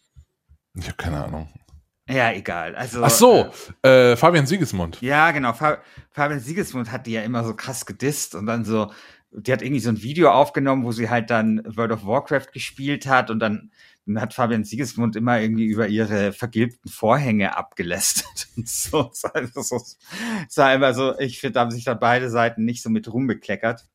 Ich 0.75 0.87
habe 0.87 0.97
keine 0.97 1.25
Ahnung. 1.25 1.49
Ja, 2.09 2.33
egal. 2.33 2.75
Also, 2.77 3.03
Ach 3.03 3.11
so, 3.11 3.51
äh, 3.83 4.13
äh, 4.13 4.17
Fabian 4.17 4.47
Siegesmund. 4.47 5.01
Ja, 5.01 5.31
genau. 5.31 5.55
Fa 5.55 5.79
Fabian 6.11 6.41
Siegesmund 6.41 6.93
hat 6.93 7.07
die 7.07 7.13
ja 7.13 7.23
immer 7.23 7.45
so 7.45 7.55
krass 7.55 7.87
gedisst 7.87 8.35
und 8.35 8.47
dann 8.47 8.65
so, 8.65 8.93
die 9.33 9.53
hat 9.53 9.63
irgendwie 9.63 9.81
so 9.81 9.89
ein 9.89 10.03
Video 10.03 10.31
aufgenommen, 10.31 10.85
wo 10.85 10.93
sie 10.93 11.09
halt 11.09 11.31
dann 11.31 11.63
World 11.65 11.93
of 11.93 12.07
Warcraft 12.07 12.53
gespielt 12.53 13.07
hat 13.07 13.31
und 13.31 13.41
dann 13.41 13.71
hat 14.17 14.35
Fabian 14.35 14.65
Siegesmund 14.65 15.17
immer 15.17 15.41
irgendwie 15.41 15.65
über 15.65 15.89
ihre 15.89 16.33
vergilbten 16.33 16.91
Vorhänge 16.91 17.57
abgelästert 17.57 18.49
und 18.57 18.69
so. 18.69 19.11
Es 19.13 19.25
war 20.57 20.75
immer 20.75 20.93
so, 20.93 21.19
ich 21.19 21.41
finde, 21.41 21.55
da 21.55 21.61
haben 21.61 21.71
sich 21.71 21.85
da 21.85 21.95
beide 21.95 22.29
Seiten 22.29 22.65
nicht 22.65 22.83
so 22.83 22.91
mit 22.91 23.11
rumbekleckert. 23.11 23.87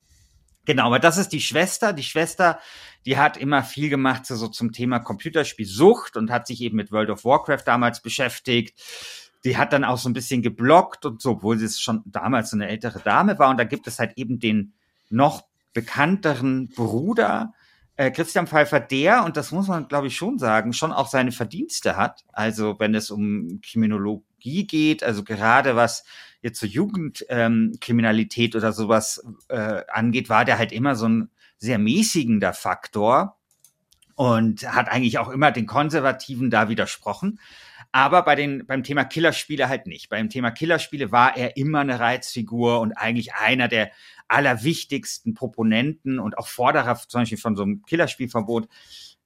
Genau, 0.70 0.86
aber 0.86 1.00
das 1.00 1.18
ist 1.18 1.30
die 1.30 1.42
Schwester. 1.42 1.94
Die 1.94 2.04
Schwester, 2.04 2.60
die 3.08 3.18
hat 3.18 3.38
immer 3.38 3.64
viel 3.64 3.90
gemacht 3.90 4.28
so, 4.28 4.48
zum 4.50 4.72
Thema 4.72 5.00
Computerspielsucht 5.00 6.16
und 6.16 6.30
hat 6.30 6.46
sich 6.46 6.62
eben 6.62 6.76
mit 6.76 6.92
World 6.92 7.10
of 7.10 7.26
Warcraft 7.26 7.64
damals 7.66 8.04
beschäftigt. 8.04 8.80
Die 9.44 9.58
hat 9.58 9.74
dann 9.74 9.84
auch 9.84 9.98
so 9.98 10.08
ein 10.08 10.14
bisschen 10.14 10.44
geblockt 10.44 11.08
und 11.08 11.24
so, 11.24 11.32
obwohl 11.32 11.58
sie 11.58 11.70
schon 11.82 12.04
damals 12.06 12.52
so 12.52 12.56
eine 12.56 12.68
ältere 12.68 13.00
Dame 13.00 13.40
war. 13.40 13.50
Und 13.50 13.58
da 13.58 13.64
gibt 13.64 13.88
es 13.88 13.98
halt 13.98 14.16
eben 14.16 14.40
den 14.40 14.74
noch 15.10 15.42
bekannteren 15.74 16.70
Bruder 16.70 17.52
äh, 18.00 18.12
Christian 18.12 18.48
Pfeiffer, 18.48 18.80
der, 18.80 19.26
und 19.26 19.36
das 19.36 19.52
muss 19.52 19.68
man, 19.68 19.90
glaube 19.90 20.08
ich, 20.08 20.16
schon 20.16 20.40
sagen, 20.40 20.72
schon 20.72 20.94
auch 20.94 21.10
seine 21.10 21.34
Verdienste 21.34 21.98
hat. 21.98 22.24
Also 22.32 22.80
wenn 22.80 22.96
es 22.96 23.12
um 23.12 23.60
Kriminologie 23.62 24.66
geht, 24.66 25.04
also 25.04 25.26
gerade 25.26 25.76
was 25.76 26.06
jetzt 26.42 26.62
so 26.62 26.66
Jugendkriminalität 26.66 28.56
ähm, 28.56 28.58
oder 28.58 28.72
sowas 28.72 29.22
äh, 29.50 29.82
angeht, 29.92 30.30
war 30.30 30.46
der 30.46 30.58
halt 30.58 30.72
immer 30.72 30.96
so 30.96 31.10
ein 31.10 31.30
sehr 31.58 31.78
mäßigender 31.78 32.54
Faktor 32.54 33.36
und 34.16 34.64
hat 34.74 34.88
eigentlich 34.88 35.18
auch 35.18 35.28
immer 35.28 35.52
den 35.52 35.66
Konservativen 35.66 36.50
da 36.50 36.70
widersprochen. 36.70 37.42
Aber 37.92 38.24
bei 38.24 38.36
den, 38.36 38.66
beim 38.66 38.84
Thema 38.84 39.04
Killerspiele 39.04 39.68
halt 39.68 39.88
nicht. 39.88 40.08
Beim 40.08 40.30
Thema 40.30 40.52
Killerspiele 40.52 41.12
war 41.12 41.36
er 41.36 41.58
immer 41.58 41.80
eine 41.80 42.00
Reizfigur 42.00 42.80
und 42.80 42.94
eigentlich 42.94 43.34
einer 43.34 43.68
der 43.68 43.92
allerwichtigsten 44.30 45.34
Proponenten 45.34 46.20
und 46.20 46.38
auch 46.38 46.48
Forderer 46.48 46.96
zum 47.08 47.22
Beispiel 47.22 47.38
von 47.38 47.56
so 47.56 47.64
einem 47.64 47.84
Killerspielverbot. 47.84 48.68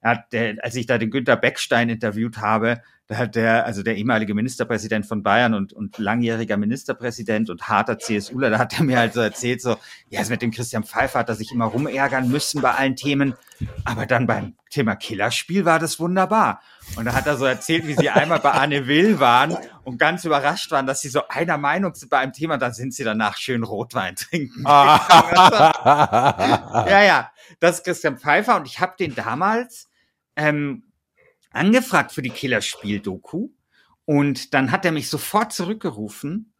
hat 0.02 0.34
als 0.34 0.74
ich 0.74 0.86
da 0.86 0.98
den 0.98 1.10
Günter 1.10 1.36
Beckstein 1.36 1.88
interviewt 1.88 2.38
habe, 2.38 2.82
da 3.06 3.18
hat 3.18 3.34
der, 3.34 3.66
also 3.66 3.82
der 3.82 3.96
ehemalige 3.96 4.34
Ministerpräsident 4.34 5.04
von 5.04 5.22
Bayern 5.22 5.52
und, 5.52 5.74
und 5.74 5.98
langjähriger 5.98 6.56
Ministerpräsident 6.56 7.50
und 7.50 7.68
harter 7.68 7.98
CSUler, 7.98 8.48
da 8.48 8.58
hat 8.58 8.78
er 8.78 8.84
mir 8.84 8.98
halt 8.98 9.12
so 9.12 9.20
erzählt, 9.20 9.60
so, 9.60 9.76
ja, 10.08 10.20
also 10.20 10.30
mit 10.30 10.40
dem 10.40 10.50
Christian 10.50 10.84
Pfeiffer 10.84 11.18
hat 11.18 11.28
er 11.28 11.34
sich 11.34 11.52
immer 11.52 11.66
rumärgern 11.66 12.30
müssen 12.30 12.62
bei 12.62 12.70
allen 12.70 12.96
Themen. 12.96 13.34
Aber 13.84 14.06
dann 14.06 14.26
beim 14.26 14.54
Thema 14.70 14.96
Killerspiel 14.96 15.66
war 15.66 15.78
das 15.78 16.00
wunderbar. 16.00 16.62
Und 16.96 17.04
da 17.04 17.12
hat 17.12 17.26
er 17.26 17.36
so 17.36 17.44
erzählt, 17.44 17.86
wie 17.86 17.94
sie 17.94 18.08
einmal 18.08 18.40
bei 18.40 18.52
Anne 18.52 18.86
Will 18.86 19.20
waren 19.20 19.56
und 19.84 19.98
ganz 19.98 20.24
überrascht 20.24 20.70
waren, 20.70 20.86
dass 20.86 21.02
sie 21.02 21.10
so 21.10 21.28
einer 21.28 21.58
Meinung 21.58 21.94
sind 21.94 22.08
bei 22.08 22.18
einem 22.18 22.32
Thema, 22.32 22.56
dann 22.56 22.72
sind 22.72 22.94
sie 22.94 23.04
danach 23.04 23.36
schön 23.36 23.64
Rotwein 23.64 24.16
trinken. 24.16 24.64
Ja, 25.84 27.02
ja, 27.02 27.30
das 27.60 27.76
ist 27.76 27.84
Christian 27.84 28.18
Pfeiffer 28.18 28.56
und 28.56 28.66
ich 28.66 28.80
habe 28.80 28.94
den 28.98 29.14
damals 29.14 29.88
ähm, 30.36 30.84
angefragt 31.54 32.12
für 32.12 32.22
die 32.22 32.30
Killerspiel-Doku 32.30 33.48
und 34.04 34.54
dann 34.54 34.70
hat 34.70 34.84
er 34.84 34.92
mich 34.92 35.08
sofort 35.08 35.52
zurückgerufen 35.52 36.52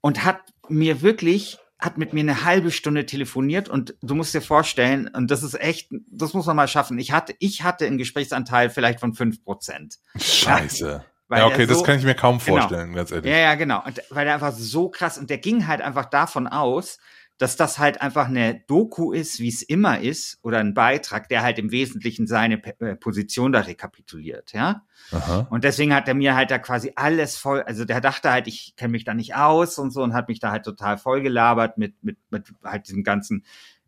und 0.00 0.24
hat 0.24 0.40
mir 0.68 1.02
wirklich 1.02 1.58
hat 1.82 1.98
mit 1.98 2.12
mir 2.12 2.20
eine 2.20 2.44
halbe 2.44 2.70
Stunde 2.70 3.06
telefoniert 3.06 3.68
und 3.68 3.96
du 4.02 4.14
musst 4.14 4.34
dir 4.34 4.40
vorstellen, 4.40 5.08
und 5.08 5.32
das 5.32 5.42
ist 5.42 5.60
echt, 5.60 5.88
das 6.06 6.32
muss 6.32 6.46
man 6.46 6.54
mal 6.54 6.68
schaffen. 6.68 6.96
Ich 6.98 7.10
hatte, 7.10 7.34
ich 7.40 7.64
hatte 7.64 7.86
einen 7.86 7.98
Gesprächsanteil 7.98 8.70
vielleicht 8.70 9.00
von 9.00 9.14
fünf 9.14 9.42
Prozent. 9.42 9.98
Scheiße. 10.16 11.04
Ja, 11.28 11.38
ja 11.38 11.46
okay, 11.46 11.66
so, 11.66 11.74
das 11.74 11.82
kann 11.82 11.98
ich 11.98 12.04
mir 12.04 12.14
kaum 12.14 12.38
genau. 12.38 12.58
vorstellen, 12.58 12.90
genau. 12.90 12.96
ganz 12.98 13.10
ehrlich. 13.10 13.30
Ja, 13.30 13.38
ja, 13.38 13.54
genau. 13.56 13.84
Und 13.84 14.00
weil 14.10 14.28
er 14.28 14.34
einfach 14.34 14.52
so 14.52 14.90
krass, 14.90 15.18
und 15.18 15.28
der 15.28 15.38
ging 15.38 15.66
halt 15.66 15.80
einfach 15.80 16.04
davon 16.04 16.46
aus, 16.46 16.98
dass 17.42 17.56
das 17.56 17.80
halt 17.80 18.00
einfach 18.00 18.28
eine 18.28 18.62
Doku 18.68 19.10
ist, 19.10 19.40
wie 19.40 19.48
es 19.48 19.62
immer 19.62 19.98
ist, 19.98 20.38
oder 20.42 20.58
ein 20.58 20.74
Beitrag, 20.74 21.28
der 21.28 21.42
halt 21.42 21.58
im 21.58 21.72
Wesentlichen 21.72 22.28
seine 22.28 22.56
P 22.56 22.70
äh, 22.78 22.94
Position 22.94 23.50
da 23.50 23.60
rekapituliert, 23.60 24.52
ja. 24.52 24.86
Aha. 25.10 25.48
Und 25.50 25.64
deswegen 25.64 25.92
hat 25.92 26.06
er 26.06 26.14
mir 26.14 26.36
halt 26.36 26.52
da 26.52 26.60
quasi 26.60 26.92
alles 26.94 27.36
voll, 27.36 27.62
also 27.62 27.84
der 27.84 28.00
dachte 28.00 28.30
halt, 28.30 28.46
ich 28.46 28.76
kenne 28.76 28.92
mich 28.92 29.02
da 29.02 29.12
nicht 29.12 29.34
aus 29.34 29.80
und 29.80 29.90
so 29.90 30.04
und 30.04 30.14
hat 30.14 30.28
mich 30.28 30.38
da 30.38 30.52
halt 30.52 30.64
total 30.64 30.98
voll 30.98 31.20
gelabert 31.20 31.78
mit, 31.78 32.00
mit, 32.04 32.16
mit 32.30 32.46
halt 32.62 32.86
diesem 32.86 33.02
ganzen 33.02 33.44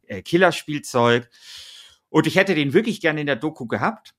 äh, 0.08 0.20
Killerspielzeug. 0.20 1.30
Und 2.08 2.26
ich 2.26 2.34
hätte 2.34 2.56
den 2.56 2.72
wirklich 2.72 3.00
gerne 3.00 3.20
in 3.20 3.26
der 3.26 3.36
Doku 3.36 3.66
gehabt 3.66 4.14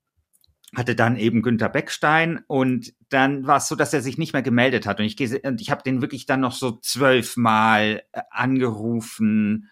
hatte 0.76 0.96
dann 0.96 1.18
eben 1.18 1.42
Günther 1.42 1.70
Beckstein 1.70 2.42
und 2.48 2.94
dann 3.10 3.48
war 3.48 3.58
es 3.58 3.68
so, 3.68 3.76
dass 3.76 3.94
er 3.94 4.02
sich 4.02 4.18
nicht 4.18 4.34
mehr 4.34 4.42
gemeldet 4.42 4.86
hat. 4.86 5.00
Und 5.00 5.06
ich 5.06 5.18
gehe 5.18 5.40
und 5.42 5.62
ich 5.62 5.72
habe 5.72 5.84
den 5.84 6.02
wirklich 6.02 6.26
dann 6.26 6.42
noch 6.42 6.52
so 6.52 6.72
zwölfmal 6.72 8.04
äh, 8.12 8.22
angerufen, 8.30 9.70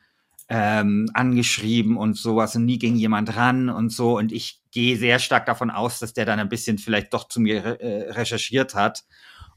ähm, 0.49 1.09
angeschrieben 1.13 1.97
und 1.97 2.17
sowas. 2.17 2.55
Und 2.55 2.65
nie 2.65 2.79
ging 2.79 2.95
jemand 2.95 3.35
ran 3.35 3.69
und 3.69 3.89
so. 3.89 4.17
Und 4.17 4.31
ich 4.31 4.61
gehe 4.71 4.97
sehr 4.97 5.19
stark 5.19 5.45
davon 5.45 5.71
aus, 5.71 5.99
dass 5.99 6.13
der 6.13 6.25
dann 6.25 6.39
ein 6.39 6.49
bisschen 6.49 6.77
vielleicht 6.77 7.13
doch 7.13 7.27
zu 7.27 7.39
mir 7.41 7.63
äh, 7.81 8.11
recherchiert 8.11 8.75
hat 8.75 9.03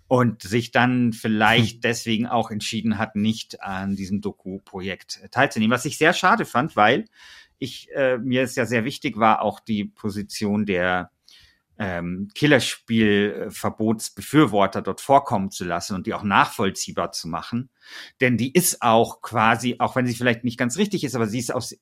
und 0.09 0.43
sich 0.43 0.71
dann 0.71 1.13
vielleicht 1.13 1.77
hm. 1.77 1.81
deswegen 1.83 2.27
auch 2.27 2.51
entschieden 2.51 2.99
hat, 2.99 3.17
nicht 3.17 3.61
an 3.63 3.97
diesem 3.97 4.21
Doku-Projekt 4.21 5.21
teilzunehmen, 5.31 5.75
was 5.75 5.85
ich 5.85 5.99
sehr 5.99 6.13
schade 6.13 6.45
fand, 6.45 6.77
weil 6.77 7.07
ich 7.59 7.89
äh, 7.95 8.19
mir 8.19 8.43
es 8.43 8.55
ja 8.55 8.67
sehr 8.67 8.85
wichtig 8.85 9.17
war, 9.17 9.43
auch 9.43 9.61
die 9.61 9.85
Position 9.85 10.67
der 10.67 11.11
ähm, 11.79 12.29
Killerspielverbotsbefürworter 12.35 14.83
dort 14.83 15.01
vorkommen 15.01 15.51
zu 15.51 15.65
lassen 15.65 15.95
und 15.95 16.07
die 16.07 16.13
auch 16.15 16.23
nachvollziehbar 16.23 17.13
zu 17.13 17.29
machen. 17.29 17.71
Denn 18.21 18.37
die 18.37 18.53
ist 18.53 18.83
auch 18.83 19.23
quasi, 19.23 19.77
auch 19.79 19.97
wenn 19.97 20.07
sie 20.07 20.15
vielleicht 20.15 20.45
nicht 20.45 20.59
ganz 20.59 20.77
richtig 20.79 21.05
ist, 21.05 21.15
aber 21.15 21.27
sie 21.27 21.39
ist 21.39 21.55
aus 21.55 21.75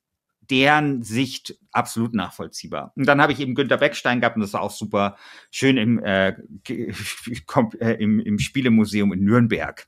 deren 0.51 1.03
Sicht 1.03 1.59
absolut 1.73 2.15
nachvollziehbar. 2.15 2.93
Und 2.97 3.07
dann 3.07 3.23
habe 3.23 3.33
ich 3.33 3.41
eben 3.41 3.55
Günter 3.55 3.79
Beckstein 3.79 4.21
gehabt 4.21 4.37
und 4.37 4.43
das 4.43 4.53
war 4.53 4.61
auch 4.61 4.71
super 4.71 5.17
schön 5.51 5.77
im, 5.77 6.05
äh, 6.05 6.35
äh, 6.69 7.95
im, 7.99 8.21
im 8.21 8.39
Spielemuseum 8.39 9.13
in 9.13 9.25
Nürnberg. 9.25 9.87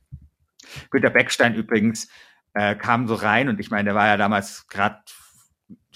Günter 0.90 1.10
Beckstein 1.10 1.54
übrigens 1.54 2.08
äh, 2.54 2.74
kam 2.74 3.06
so 3.06 3.14
rein 3.14 3.48
und 3.48 3.60
ich 3.60 3.70
meine, 3.70 3.84
der 3.84 3.94
war 3.94 4.06
ja 4.06 4.16
damals 4.16 4.66
gerade 4.68 5.00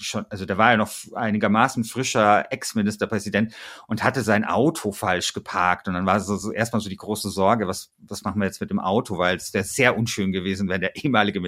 schon, 0.01 0.25
also 0.29 0.45
der 0.45 0.57
war 0.57 0.71
ja 0.71 0.77
noch 0.77 0.91
einigermaßen 1.13 1.83
frischer 1.83 2.51
Ex-Ministerpräsident 2.51 3.53
und 3.87 4.03
hatte 4.03 4.21
sein 4.21 4.45
Auto 4.45 4.91
falsch 4.91 5.33
geparkt. 5.33 5.87
Und 5.87 5.93
dann 5.93 6.05
war 6.05 6.19
so, 6.19 6.35
so 6.37 6.51
erstmal 6.51 6.81
so 6.81 6.89
die 6.89 6.97
große 6.97 7.29
Sorge, 7.29 7.67
was, 7.67 7.93
was 7.99 8.23
machen 8.23 8.39
wir 8.39 8.45
jetzt 8.45 8.61
mit 8.61 8.69
dem 8.69 8.79
Auto, 8.79 9.17
weil 9.17 9.37
es 9.37 9.53
wäre 9.53 9.63
sehr 9.63 9.97
unschön 9.97 10.31
gewesen, 10.31 10.69
wenn 10.69 10.81
der 10.81 10.95
ehemalige 10.95 11.41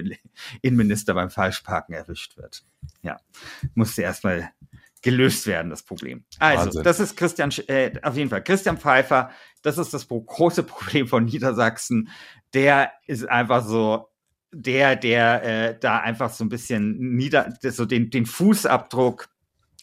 Innenminister 0.62 1.14
beim 1.14 1.30
Falschparken 1.30 1.94
erwischt 1.94 2.36
wird. 2.36 2.64
Ja, 3.02 3.18
musste 3.74 4.02
erstmal 4.02 4.50
gelöst 5.04 5.46
werden, 5.46 5.68
das 5.68 5.82
Problem. 5.82 6.24
Also, 6.38 6.66
Wahnsinn. 6.66 6.82
das 6.82 6.98
ist 6.98 7.16
Christian, 7.16 7.50
äh, 7.68 7.92
auf 8.02 8.16
jeden 8.16 8.30
Fall, 8.30 8.42
Christian 8.42 8.78
Pfeiffer, 8.78 9.30
das 9.62 9.76
ist 9.76 9.92
das 9.92 10.08
große 10.08 10.62
Problem 10.62 11.06
von 11.06 11.26
Niedersachsen. 11.26 12.08
Der 12.54 12.92
ist 13.06 13.28
einfach 13.28 13.64
so, 13.64 14.08
der, 14.54 14.96
der 14.96 15.42
äh, 15.42 15.78
da 15.78 15.98
einfach 15.98 16.30
so 16.30 16.44
ein 16.44 16.48
bisschen 16.48 17.16
nieder, 17.16 17.54
so 17.62 17.84
den, 17.84 18.10
den 18.10 18.26
Fußabdruck 18.26 19.28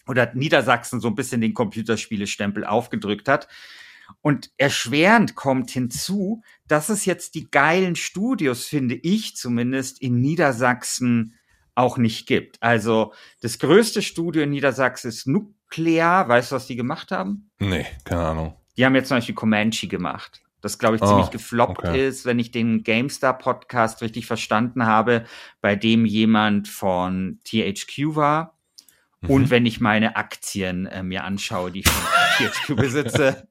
oder 0.08 0.32
Niedersachsen 0.34 1.00
so 1.00 1.10
ein 1.10 1.16
bisschen 1.16 1.42
den 1.42 1.54
Computerspielestempel 1.54 2.66
aufgedrückt 2.66 3.28
hat. 3.28 3.48
Und 4.22 4.52
erschwerend 4.58 5.36
kommt 5.36 5.72
hinzu, 5.72 6.44
dass 6.68 6.90
es 6.90 7.06
jetzt 7.06 7.36
die 7.36 7.50
geilen 7.50 7.96
Studios, 7.96 8.66
finde 8.66 8.96
ich 8.96 9.36
zumindest, 9.36 10.02
in 10.02 10.20
Niedersachsen 10.20 11.36
auch 11.76 11.98
nicht 11.98 12.28
gibt. 12.28 12.62
Also 12.62 13.14
das 13.42 13.60
größte 13.60 14.02
Studio 14.02 14.44
in 14.44 14.50
Niedersachsen 14.50 15.08
ist 15.08 15.28
Nuklear. 15.28 16.28
Weißt 16.28 16.52
du, 16.52 16.56
was 16.56 16.68
die 16.68 16.76
gemacht 16.76 17.12
haben? 17.12 17.50
Nee, 17.60 17.86
keine 18.04 18.22
Ahnung. 18.22 18.54
Die 18.78 18.86
haben 18.86 18.96
jetzt 18.96 19.08
zum 19.08 19.18
Beispiel 19.18 19.36
Comanche 19.36 19.88
gemacht. 19.88 20.42
Das, 20.62 20.80
glaube 20.80 20.96
ich, 20.96 21.02
Oh, 21.02 21.08
ziemlich 21.08 21.32
gefloppt 21.32 21.80
okay. 21.80 22.08
ist, 22.08 22.26
wenn 22.26 22.40
ich 22.40 22.52
den 22.52 22.84
GameStar-Podcast 22.84 24.02
richtig 24.02 24.28
verstanden 24.28 24.86
habe, 24.86 25.26
bei 25.60 25.76
dem 25.76 26.06
jemand 26.06 26.68
von 26.68 27.40
THQ 27.44 28.16
war. 28.16 28.58
Mhm. 29.22 29.30
Und 29.30 29.50
wenn 29.50 29.66
ich 29.66 29.82
meine 29.82 30.16
Aktien 30.16 30.86
äh, 30.86 31.04
mir 31.04 31.24
anschaue, 31.24 31.72
die 31.72 31.80
ich 31.80 31.90
von 31.90 32.48
THQ 32.48 32.76
besitze, 32.76 33.48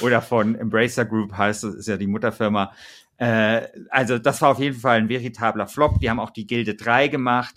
oder 0.00 0.22
von 0.22 0.54
Embracer 0.54 1.04
Group 1.04 1.36
heißt 1.36 1.64
es, 1.64 1.74
ist 1.74 1.88
ja 1.88 1.96
die 1.96 2.06
Mutterfirma. 2.06 2.72
Äh, 3.16 3.68
also 3.90 4.18
das 4.18 4.40
war 4.42 4.50
auf 4.50 4.58
jeden 4.58 4.78
Fall 4.78 4.98
ein 4.98 5.08
veritabler 5.08 5.66
Flop. 5.66 6.00
Die 6.00 6.10
haben 6.10 6.20
auch 6.20 6.30
die 6.30 6.46
Gilde 6.46 6.74
3 6.74 7.08
gemacht. 7.08 7.54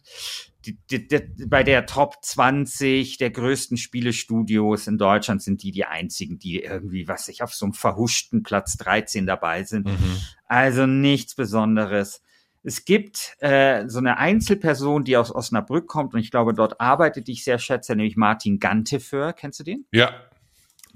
Die, 0.67 0.77
die, 0.91 1.07
die, 1.07 1.45
bei 1.47 1.63
der 1.63 1.85
Top 1.85 2.17
20 2.21 3.17
der 3.17 3.31
größten 3.31 3.77
Spielestudios 3.77 4.87
in 4.87 4.97
Deutschland 4.97 5.41
sind 5.41 5.63
die 5.63 5.71
die 5.71 5.85
einzigen, 5.85 6.37
die 6.37 6.61
irgendwie, 6.61 7.07
was 7.07 7.27
ich 7.29 7.41
auf 7.41 7.53
so 7.53 7.65
einem 7.65 7.73
verhuschten 7.73 8.43
Platz 8.43 8.75
13 8.77 9.25
dabei 9.25 9.63
sind. 9.63 9.87
Mhm. 9.87 10.17
Also 10.45 10.85
nichts 10.85 11.35
Besonderes. 11.35 12.21
Es 12.63 12.83
gibt 12.83 13.37
äh, 13.39 13.87
so 13.87 13.99
eine 13.99 14.17
Einzelperson, 14.17 15.05
die 15.05 15.15
aus 15.15 15.33
Osnabrück 15.33 15.87
kommt 15.87 16.13
und 16.13 16.19
ich 16.19 16.31
glaube, 16.31 16.53
dort 16.53 16.81
arbeitet, 16.81 17.27
die 17.27 17.31
ich 17.31 17.45
sehr 17.45 17.59
schätze, 17.59 17.95
nämlich 17.95 18.17
Martin 18.17 18.59
Ganteföhr. 18.59 19.31
Kennst 19.31 19.61
du 19.61 19.63
den? 19.63 19.85
Ja, 19.91 20.11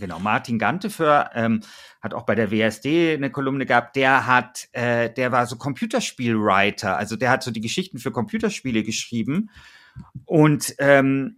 Genau, 0.01 0.17
Martin 0.19 0.57
Ganteföhr 0.57 1.29
ähm, 1.35 1.61
hat 2.01 2.13
auch 2.13 2.25
bei 2.25 2.35
der 2.35 2.51
WSD 2.51 3.13
eine 3.13 3.29
Kolumne 3.29 3.65
gehabt. 3.65 3.95
Der 3.95 4.25
hat, 4.25 4.67
äh, 4.71 5.11
der 5.13 5.31
war 5.31 5.45
so 5.45 5.55
Computerspielwriter, 5.55 6.97
also 6.97 7.15
der 7.15 7.29
hat 7.29 7.43
so 7.43 7.51
die 7.51 7.61
Geschichten 7.61 7.99
für 7.99 8.11
Computerspiele 8.11 8.83
geschrieben 8.83 9.49
und 10.25 10.75
ähm, 10.79 11.37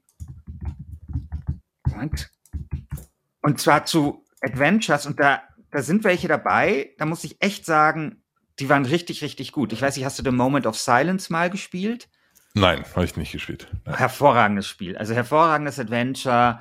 und 3.41 3.59
zwar 3.59 3.85
zu 3.85 4.23
Adventures 4.41 5.05
und 5.05 5.19
da 5.19 5.43
da 5.71 5.81
sind 5.81 6.03
welche 6.03 6.27
dabei. 6.27 6.91
Da 6.97 7.05
muss 7.05 7.23
ich 7.23 7.41
echt 7.41 7.65
sagen, 7.65 8.23
die 8.59 8.69
waren 8.69 8.85
richtig 8.85 9.21
richtig 9.21 9.51
gut. 9.51 9.73
Ich 9.73 9.81
weiß 9.81 9.95
nicht, 9.95 10.05
hast 10.05 10.19
du 10.19 10.23
The 10.23 10.31
Moment 10.31 10.65
of 10.65 10.77
Silence 10.77 11.31
mal 11.31 11.49
gespielt? 11.49 12.09
nein, 12.55 12.85
habe 12.95 13.05
ich 13.05 13.17
nicht 13.17 13.31
gespielt. 13.31 13.67
Nein. 13.85 13.97
hervorragendes 13.97 14.67
Spiel. 14.67 14.97
Also 14.97 15.13
hervorragendes 15.13 15.79
Adventure, 15.79 16.59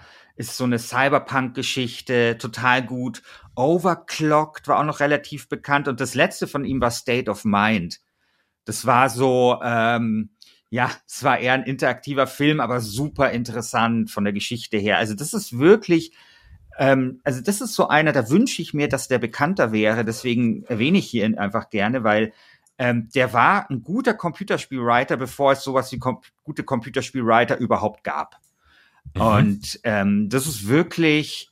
ist 0.48 0.56
so 0.56 0.64
eine 0.64 0.78
Cyberpunk-Geschichte, 0.78 2.36
total 2.38 2.84
gut. 2.84 3.22
Overclocked 3.54 4.66
war 4.66 4.80
auch 4.80 4.84
noch 4.84 5.00
relativ 5.00 5.48
bekannt 5.48 5.88
und 5.88 6.00
das 6.00 6.14
letzte 6.14 6.46
von 6.46 6.64
ihm 6.64 6.80
war 6.80 6.90
State 6.90 7.30
of 7.30 7.44
Mind. 7.44 8.00
Das 8.64 8.86
war 8.86 9.08
so, 9.08 9.60
ähm, 9.62 10.30
ja, 10.70 10.90
es 11.06 11.22
war 11.22 11.38
eher 11.38 11.52
ein 11.52 11.64
interaktiver 11.64 12.26
Film, 12.26 12.60
aber 12.60 12.80
super 12.80 13.30
interessant 13.30 14.10
von 14.10 14.24
der 14.24 14.32
Geschichte 14.32 14.78
her. 14.78 14.98
Also 14.98 15.14
das 15.14 15.32
ist 15.32 15.58
wirklich, 15.58 16.12
ähm, 16.78 17.20
also 17.24 17.40
das 17.40 17.60
ist 17.60 17.74
so 17.74 17.88
einer, 17.88 18.12
da 18.12 18.28
wünsche 18.28 18.62
ich 18.62 18.74
mir, 18.74 18.88
dass 18.88 19.08
der 19.08 19.18
bekannter 19.18 19.70
wäre. 19.72 20.04
Deswegen 20.04 20.64
erwähne 20.64 20.98
ich 20.98 21.08
hier 21.08 21.38
einfach 21.38 21.70
gerne, 21.70 22.04
weil 22.04 22.32
ähm, 22.78 23.10
der 23.14 23.32
war 23.32 23.70
ein 23.70 23.82
guter 23.82 24.14
Computerspielwriter, 24.14 25.16
bevor 25.16 25.52
es 25.52 25.62
sowas 25.62 25.92
wie 25.92 25.98
kom 25.98 26.20
gute 26.42 26.64
Computerspielwriter 26.64 27.58
überhaupt 27.58 28.02
gab. 28.02 28.41
Mhm. 29.14 29.20
Und 29.20 29.80
ähm, 29.84 30.28
das 30.28 30.46
ist 30.46 30.68
wirklich, 30.68 31.50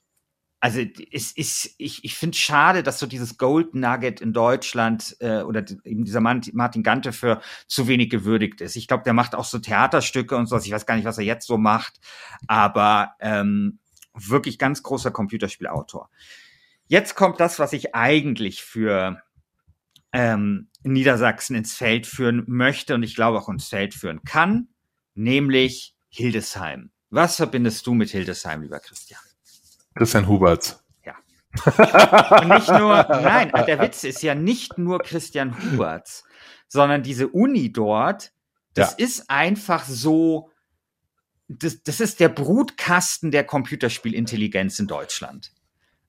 also 0.61 0.81
es 1.13 1.33
ist, 1.33 1.75
ich, 1.79 2.05
ich 2.05 2.15
finde 2.15 2.35
es 2.35 2.41
schade, 2.41 2.83
dass 2.83 2.99
so 2.99 3.07
dieses 3.07 3.39
Gold 3.39 3.75
Nugget 3.75 4.21
in 4.21 4.33
Deutschland 4.33 5.17
äh, 5.21 5.43
oder 5.43 5.65
eben 5.85 6.05
dieser 6.05 6.21
Martin 6.21 6.83
Gante 6.83 7.13
für 7.13 7.41
zu 7.67 7.89
wenig 7.89 8.11
gewürdigt 8.11 8.61
ist. 8.61 8.77
Ich 8.77 8.87
glaube, 8.87 9.05
der 9.05 9.15
macht 9.15 9.35
auch 9.35 9.45
so 9.45 9.59
Theaterstücke 9.59 10.37
und 10.37 10.47
sowas. 10.47 10.67
Ich 10.67 10.73
weiß 10.73 10.87
gar 10.87 10.97
nicht, 10.97 11.07
was 11.07 11.19
er 11.19 11.25
jetzt 11.25 11.47
so 11.47 11.57
macht, 11.57 12.01
aber 12.47 13.15
ähm, 13.21 13.79
wirklich 14.15 14.59
ganz 14.59 14.83
großer 14.83 15.11
Computerspielautor. 15.11 16.11
Jetzt 16.87 17.15
kommt 17.15 17.41
das, 17.41 17.59
was 17.59 17.73
ich 17.73 17.95
eigentlich 17.95 18.63
für 18.63 19.23
ähm, 20.13 20.69
Niedersachsen 20.83 21.55
ins 21.57 21.75
Feld 21.75 22.07
führen 22.07 22.45
möchte 22.47 22.95
und 22.95 23.03
ich 23.03 23.15
glaube 23.15 23.39
auch 23.39 23.49
ins 23.49 23.69
Feld 23.69 23.95
führen 23.95 24.23
kann, 24.25 24.69
nämlich 25.15 25.95
Hildesheim. 26.09 26.91
Was 27.11 27.37
verbindest 27.37 27.87
du 27.87 27.94
mit 27.94 28.11
Hildesheim, 28.11 28.62
lieber 28.62 28.81
Christian? 28.81 29.20
Christian 29.94 30.27
Huberts. 30.29 30.83
Und 31.64 32.49
nicht 32.49 32.68
nur, 32.68 33.05
nein, 33.09 33.51
der 33.66 33.81
Witz 33.81 34.05
ist 34.05 34.23
ja 34.23 34.35
nicht 34.35 34.79
nur 34.79 35.01
Christian 35.01 35.57
Huberts, 35.59 36.25
sondern 36.68 37.03
diese 37.03 37.29
Uni 37.29 37.73
dort, 37.73 38.33
das 38.75 38.94
ist 38.94 39.29
einfach 39.29 39.85
so, 39.85 40.51
das, 41.49 41.83
das 41.83 41.99
ist 42.01 42.20
der 42.20 42.29
Brutkasten 42.29 43.33
der 43.33 43.44
Computerspielintelligenz 43.44 44.79
in 44.79 44.87
Deutschland. 44.87 45.53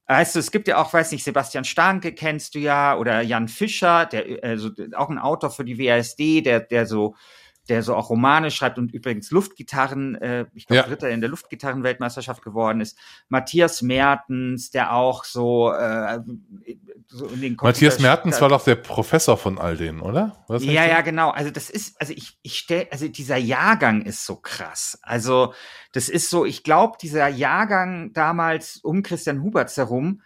Weißt 0.05 0.35
du, 0.35 0.39
es 0.39 0.51
gibt 0.51 0.67
ja 0.67 0.77
auch, 0.77 0.93
weiß 0.93 1.11
nicht, 1.11 1.23
Sebastian 1.23 1.63
Starnke 1.63 2.13
kennst 2.13 2.53
du 2.53 2.59
ja, 2.59 2.95
oder 2.97 3.21
Jan 3.21 3.47
Fischer, 3.47 4.05
der 4.05 4.43
also 4.43 4.69
auch 4.95 5.09
ein 5.09 5.17
Autor 5.17 5.49
für 5.49 5.65
die 5.65 5.79
WASD, 5.79 6.41
der, 6.41 6.59
der 6.59 6.85
so, 6.85 7.15
der 7.71 7.83
so 7.83 7.95
auch 7.95 8.09
Romane 8.09 8.51
schreibt 8.51 8.77
und 8.77 8.93
übrigens 8.93 9.31
Luftgitarren, 9.31 10.15
äh, 10.15 10.45
ich 10.53 10.67
glaube, 10.67 10.81
Ja. 10.81 10.87
Dritter 10.87 11.09
in 11.09 11.21
der 11.21 11.29
Luftgitarrenweltmeisterschaft 11.29 12.43
geworden 12.43 12.81
ist. 12.81 12.97
Matthias 13.29 13.81
Mertens, 13.81 14.71
der 14.71 14.93
auch 14.93 15.23
so, 15.23 15.71
äh, 15.71 16.19
so 17.07 17.27
in 17.27 17.41
den 17.41 17.55
Matthias 17.61 17.95
Computer- 17.95 18.01
Mertens 18.01 18.41
war 18.41 18.49
doch 18.49 18.63
der 18.63 18.75
Professor 18.75 19.37
von 19.37 19.57
all 19.57 19.77
denen, 19.77 20.01
oder? 20.01 20.43
Was 20.47 20.63
ja, 20.65 20.85
ja, 20.85 20.99
genau. 21.01 21.29
Also 21.31 21.49
das 21.49 21.69
ist, 21.69 21.99
also 21.99 22.11
ich, 22.13 22.37
ich 22.41 22.57
stell, 22.57 22.87
also 22.91 23.07
dieser 23.07 23.37
Jahrgang 23.37 24.01
ist 24.01 24.25
so 24.25 24.35
krass. 24.35 24.99
Also 25.01 25.53
das 25.93 26.09
ist 26.09 26.29
so, 26.29 26.45
ich 26.45 26.63
glaube, 26.63 26.97
dieser 27.01 27.27
Jahrgang 27.29 28.11
damals 28.13 28.77
um 28.77 29.01
Christian 29.01 29.41
Huberts 29.41 29.77
herum, 29.77 30.21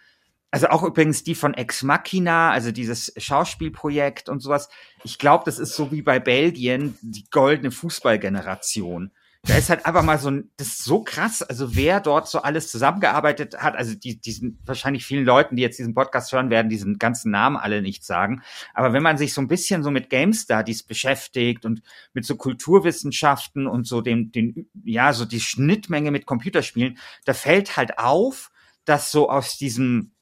also 0.52 0.68
auch 0.68 0.82
übrigens 0.84 1.22
die 1.22 1.34
von 1.34 1.54
Ex 1.54 1.82
Machina, 1.82 2.50
also 2.50 2.72
dieses 2.72 3.12
Schauspielprojekt 3.16 4.28
und 4.28 4.40
sowas. 4.40 4.68
Ich 5.06 5.18
glaube, 5.18 5.44
das 5.44 5.60
ist 5.60 5.76
so 5.76 5.92
wie 5.92 6.02
bei 6.02 6.18
Belgien 6.18 6.98
die 7.00 7.26
goldene 7.30 7.70
Fußballgeneration. 7.70 9.12
Da 9.44 9.56
ist 9.56 9.70
halt 9.70 9.86
einfach 9.86 10.02
mal 10.02 10.18
so 10.18 10.28
ein, 10.28 10.50
das 10.56 10.66
ist 10.66 10.84
so 10.84 11.04
krass, 11.04 11.42
also 11.42 11.76
wer 11.76 12.00
dort 12.00 12.28
so 12.28 12.40
alles 12.40 12.68
zusammengearbeitet 12.68 13.62
hat, 13.62 13.76
also 13.76 13.94
die, 13.94 14.20
diesen 14.20 14.58
wahrscheinlich 14.66 15.06
vielen 15.06 15.24
Leuten, 15.24 15.54
die 15.54 15.62
jetzt 15.62 15.78
diesen 15.78 15.94
Podcast 15.94 16.32
hören, 16.32 16.50
werden 16.50 16.68
diesen 16.68 16.98
ganzen 16.98 17.30
Namen 17.30 17.56
alle 17.56 17.82
nicht 17.82 18.04
sagen. 18.04 18.42
Aber 18.74 18.92
wenn 18.92 19.04
man 19.04 19.16
sich 19.16 19.32
so 19.32 19.40
ein 19.40 19.46
bisschen 19.46 19.84
so 19.84 19.92
mit 19.92 20.10
Game 20.10 20.32
Studies 20.32 20.82
beschäftigt 20.82 21.64
und 21.64 21.82
mit 22.12 22.24
so 22.24 22.34
Kulturwissenschaften 22.34 23.68
und 23.68 23.86
so 23.86 24.00
dem, 24.00 24.32
den, 24.32 24.68
ja, 24.82 25.12
so 25.12 25.24
die 25.24 25.40
Schnittmenge 25.40 26.10
mit 26.10 26.26
Computerspielen, 26.26 26.98
da 27.24 27.32
fällt 27.32 27.76
halt 27.76 28.00
auf, 28.00 28.50
dass 28.84 29.12
so 29.12 29.30
aus 29.30 29.56
diesem 29.56 30.15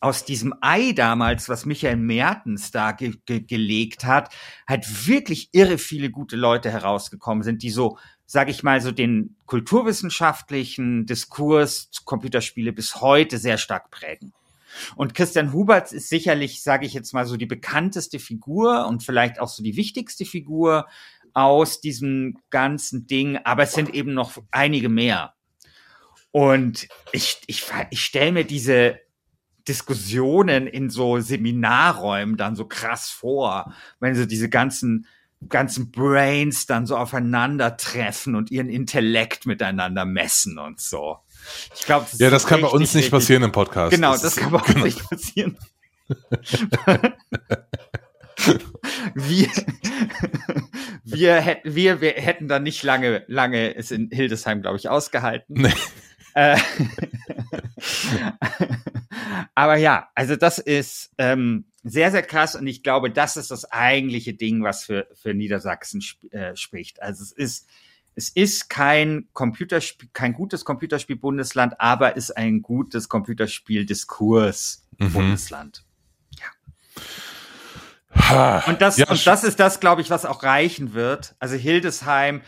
aus 0.00 0.24
diesem 0.24 0.54
Ei 0.60 0.92
damals, 0.92 1.48
was 1.48 1.66
Michael 1.66 1.96
Mertens 1.96 2.70
da 2.70 2.92
ge 2.92 3.14
ge 3.26 3.40
gelegt 3.40 4.04
hat, 4.04 4.32
halt 4.66 5.08
wirklich 5.08 5.48
irre 5.52 5.78
viele 5.78 6.10
gute 6.10 6.36
Leute 6.36 6.70
herausgekommen 6.70 7.42
sind, 7.42 7.62
die 7.62 7.70
so, 7.70 7.98
sage 8.26 8.50
ich 8.50 8.62
mal, 8.62 8.80
so 8.80 8.92
den 8.92 9.36
kulturwissenschaftlichen 9.46 11.06
Diskurs 11.06 11.90
Computerspiele 12.04 12.72
bis 12.72 13.00
heute 13.00 13.38
sehr 13.38 13.58
stark 13.58 13.90
prägen. 13.90 14.32
Und 14.96 15.14
Christian 15.14 15.52
Huberts 15.52 15.92
ist 15.92 16.08
sicherlich, 16.08 16.62
sage 16.62 16.86
ich 16.86 16.92
jetzt 16.92 17.12
mal, 17.12 17.26
so 17.26 17.36
die 17.36 17.46
bekannteste 17.46 18.18
Figur 18.18 18.86
und 18.86 19.02
vielleicht 19.02 19.40
auch 19.40 19.48
so 19.48 19.62
die 19.62 19.76
wichtigste 19.76 20.24
Figur 20.24 20.86
aus 21.34 21.80
diesem 21.80 22.36
ganzen 22.50 23.06
Ding, 23.06 23.38
aber 23.44 23.64
es 23.64 23.72
sind 23.72 23.94
eben 23.94 24.14
noch 24.14 24.36
einige 24.50 24.88
mehr. 24.88 25.34
Und 26.30 26.88
ich, 27.12 27.40
ich, 27.46 27.64
ich 27.90 28.04
stelle 28.04 28.32
mir 28.32 28.44
diese 28.44 29.00
Diskussionen 29.68 30.66
in 30.66 30.90
so 30.90 31.20
Seminarräumen 31.20 32.36
dann 32.36 32.56
so 32.56 32.66
krass 32.66 33.10
vor, 33.10 33.72
wenn 34.00 34.14
so 34.14 34.26
diese 34.26 34.48
ganzen 34.48 35.06
ganzen 35.48 35.92
Brains 35.92 36.66
dann 36.66 36.84
so 36.84 36.96
aufeinandertreffen 36.96 38.34
und 38.34 38.50
ihren 38.50 38.68
Intellekt 38.68 39.46
miteinander 39.46 40.04
messen 40.04 40.58
und 40.58 40.80
so. 40.80 41.18
Ich 41.76 41.82
glaube, 41.86 42.06
Ja, 42.18 42.28
das 42.28 42.44
kann 42.44 42.60
bei 42.60 42.66
uns 42.66 42.80
richtig, 42.82 42.94
nicht 42.96 43.04
richtig- 43.04 43.10
passieren 43.12 43.42
im 43.44 43.52
Podcast. 43.52 43.94
Genau, 43.94 44.12
das, 44.14 44.24
ist- 44.24 44.36
kann 44.36 44.50
bei 44.50 44.58
uns 44.58 44.66
genau. 44.66 44.84
nicht 44.84 45.08
passieren. 45.08 45.56
wir, 49.14 49.48
wir, 51.04 51.34
hätten, 51.40 51.72
wir, 51.74 52.00
wir 52.00 52.12
hätten 52.14 52.48
da 52.48 52.58
nicht 52.58 52.82
lange, 52.82 53.22
lange 53.28 53.76
es 53.76 53.90
in 53.92 54.08
Hildesheim, 54.10 54.60
glaube 54.62 54.78
ich, 54.78 54.88
ausgehalten. 54.88 55.54
Nee. 55.62 55.72
Äh, 56.34 56.58
Aber 59.54 59.76
ja, 59.76 60.08
also 60.14 60.36
das 60.36 60.58
ist 60.58 61.10
ähm, 61.18 61.66
sehr, 61.82 62.10
sehr 62.10 62.22
krass 62.22 62.54
und 62.54 62.66
ich 62.66 62.82
glaube, 62.82 63.10
das 63.10 63.36
ist 63.36 63.50
das 63.50 63.70
eigentliche 63.70 64.34
Ding, 64.34 64.62
was 64.62 64.84
für, 64.84 65.08
für 65.14 65.34
Niedersachsen 65.34 66.00
sp 66.04 66.28
äh, 66.32 66.56
spricht. 66.56 67.02
Also 67.02 67.22
es 67.22 67.32
ist, 67.32 67.68
Es 68.14 68.30
ist 68.30 68.68
kein 68.68 69.28
Computerspiel, 69.32 70.08
kein 70.12 70.32
gutes 70.32 70.64
Computerspiel-Bundesland, 70.64 71.80
aber 71.80 72.16
ist 72.16 72.36
ein 72.36 72.62
gutes 72.62 73.08
Computerspiel-Diskurs-Bundesland. 73.08 75.84
Ha, 78.14 78.64
Und 78.66 78.82
das, 78.82 78.96
ja, 78.96 79.08
und 79.08 79.24
das 79.26 79.44
ist 79.44 79.60
das, 79.60 79.80
glaube 79.80 80.02
ich, 80.02 80.10
was 80.10 80.26
auch 80.26 80.42
reichen 80.42 80.94
wird. 80.94 81.36
Also 81.38 81.54
Hildesheim, 81.54 82.42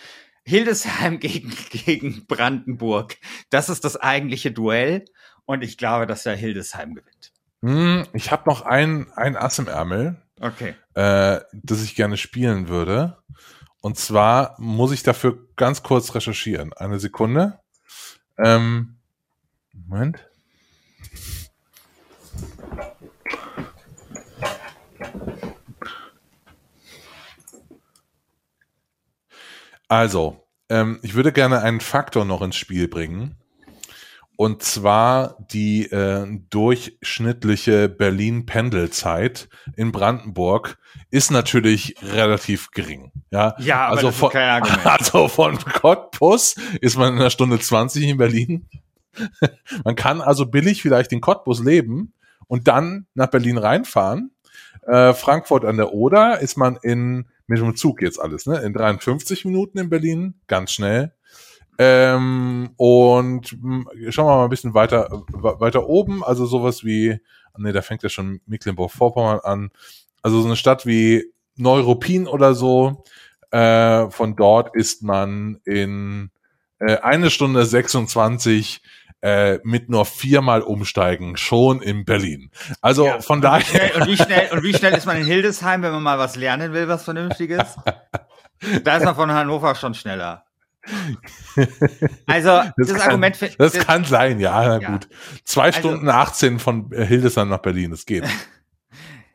Hildesheim 0.44 1.20
gegen, 1.20 1.54
gegen 1.70 2.26
Brandenburg. 2.26 3.16
Das 3.50 3.68
ist 3.68 3.84
das 3.84 3.96
eigentliche 3.96 4.50
Duell. 4.50 5.04
Und 5.50 5.62
ich 5.62 5.76
glaube, 5.76 6.06
dass 6.06 6.22
da 6.22 6.30
Hildesheim 6.30 6.94
gewinnt. 6.94 7.32
hm, 7.62 8.06
ich 8.12 8.30
habe 8.30 8.48
noch 8.48 8.62
ein, 8.62 9.10
ein 9.16 9.36
Ass 9.36 9.58
im 9.58 9.66
Ärmel, 9.66 10.22
Okay. 10.38 10.76
äh, 10.94 11.40
das 11.52 11.82
ich 11.82 11.96
gerne 11.96 12.16
spielen 12.16 12.68
würde. 12.68 13.18
Und 13.80 13.98
zwar 13.98 14.54
muss 14.60 14.92
ich 14.92 15.02
dafür 15.02 15.48
ganz 15.56 15.82
kurz 15.82 16.14
recherchieren. 16.14 16.72
Eine 16.72 17.00
Sekunde. 17.00 17.58
Ähm, 18.38 19.00
Moment. 19.72 20.24
Also, 29.88 30.46
ähm, 30.68 30.98
ich 31.02 31.14
würde 31.14 31.32
gerne 31.32 31.62
einen 31.62 31.80
Faktor 31.80 32.24
noch 32.24 32.42
ins 32.42 32.56
Spiel 32.56 32.86
bringen. 32.88 33.36
Und 34.40 34.62
zwar 34.62 35.36
die 35.50 35.84
äh, 35.90 36.26
durchschnittliche 36.48 37.90
Berlin-Pendelzeit 37.90 39.50
in 39.76 39.92
Brandenburg 39.92 40.78
ist 41.10 41.30
natürlich 41.30 41.94
relativ 42.02 42.70
gering. 42.70 43.12
Ja, 43.30 43.54
Ja, 43.58 43.88
aber 43.88 43.96
also 43.96 44.06
das 44.06 44.16
von, 44.16 44.30
kein 44.30 44.48
Argument. 44.48 44.86
also 44.86 45.28
von 45.28 45.58
Cottbus 45.58 46.54
ist 46.80 46.96
man 46.96 47.12
in 47.12 47.20
einer 47.20 47.28
Stunde 47.28 47.58
20 47.58 48.08
in 48.08 48.16
Berlin. 48.16 48.66
man 49.84 49.94
kann 49.94 50.22
also 50.22 50.46
billig 50.46 50.80
vielleicht 50.80 51.12
in 51.12 51.20
Cottbus 51.20 51.62
leben 51.62 52.14
und 52.46 52.66
dann 52.66 53.08
nach 53.12 53.28
Berlin 53.28 53.58
reinfahren. 53.58 54.30
Äh, 54.86 55.12
Frankfurt 55.12 55.66
an 55.66 55.76
der 55.76 55.92
Oder 55.92 56.40
ist 56.40 56.56
man 56.56 56.78
in, 56.82 57.26
mit 57.46 57.58
dem 57.58 57.76
Zug 57.76 58.00
jetzt 58.00 58.18
alles, 58.18 58.46
ne? 58.46 58.58
In 58.60 58.72
53 58.72 59.44
Minuten 59.44 59.76
in 59.76 59.90
Berlin, 59.90 60.40
ganz 60.46 60.72
schnell. 60.72 61.12
Ähm, 61.78 62.70
und 62.76 63.56
mh, 63.62 63.84
schauen 64.10 64.26
wir 64.26 64.36
mal 64.36 64.44
ein 64.44 64.50
bisschen 64.50 64.74
weiter, 64.74 65.08
we- 65.32 65.60
weiter 65.60 65.86
oben, 65.88 66.22
also 66.22 66.44
sowas 66.46 66.84
wie, 66.84 67.18
ne, 67.56 67.72
da 67.72 67.82
fängt 67.82 68.02
ja 68.02 68.08
schon 68.08 68.40
Mecklenburg-Vorpommern 68.46 69.40
an. 69.40 69.70
Also 70.22 70.40
so 70.40 70.46
eine 70.46 70.56
Stadt 70.56 70.84
wie 70.86 71.32
Neuruppin 71.56 72.26
oder 72.26 72.54
so, 72.54 73.02
äh, 73.50 74.10
von 74.10 74.36
dort 74.36 74.74
ist 74.76 75.02
man 75.02 75.58
in 75.64 76.30
äh, 76.78 76.98
eine 76.98 77.30
Stunde 77.30 77.64
26 77.64 78.82
äh, 79.22 79.58
mit 79.64 79.88
nur 79.90 80.04
viermal 80.06 80.62
umsteigen 80.62 81.36
schon 81.36 81.82
in 81.82 82.04
Berlin. 82.04 82.50
Also 82.80 83.06
Ja, 83.06 83.20
von 83.20 83.38
und 83.38 83.42
wie, 83.42 83.46
daher, 83.46 83.62
schnell, 83.64 83.90
und, 84.02 84.06
wie 84.08 84.16
schnell, 84.16 84.48
und 84.52 84.62
wie 84.62 84.74
schnell 84.74 84.92
ist 84.96 85.06
man 85.06 85.16
in 85.18 85.26
Hildesheim, 85.26 85.82
wenn 85.82 85.92
man 85.92 86.02
mal 86.02 86.18
was 86.18 86.36
lernen 86.36 86.72
will, 86.72 86.88
was 86.88 87.04
Vernünftiges? 87.04 87.76
Da 88.84 88.96
ist 88.98 89.04
man 89.04 89.14
von 89.14 89.30
Hannover 89.32 89.74
schon 89.74 89.94
schneller. 89.94 90.44
Also, 92.26 92.48
das, 92.48 92.72
das, 92.76 92.92
kann, 92.92 93.00
Argument 93.02 93.36
fi- 93.36 93.54
das 93.58 93.72
kann 93.74 94.04
sein, 94.04 94.40
ja, 94.40 94.78
na 94.78 94.80
Ja. 94.80 94.90
gut. 94.92 95.08
Zwei 95.44 95.64
Also- 95.66 95.78
Stunden 95.80 96.08
18 96.08 96.58
von 96.58 96.90
Hildesheim 96.92 97.48
nach 97.48 97.58
Berlin, 97.62 97.90
das 97.90 98.06
geht. 98.06 98.24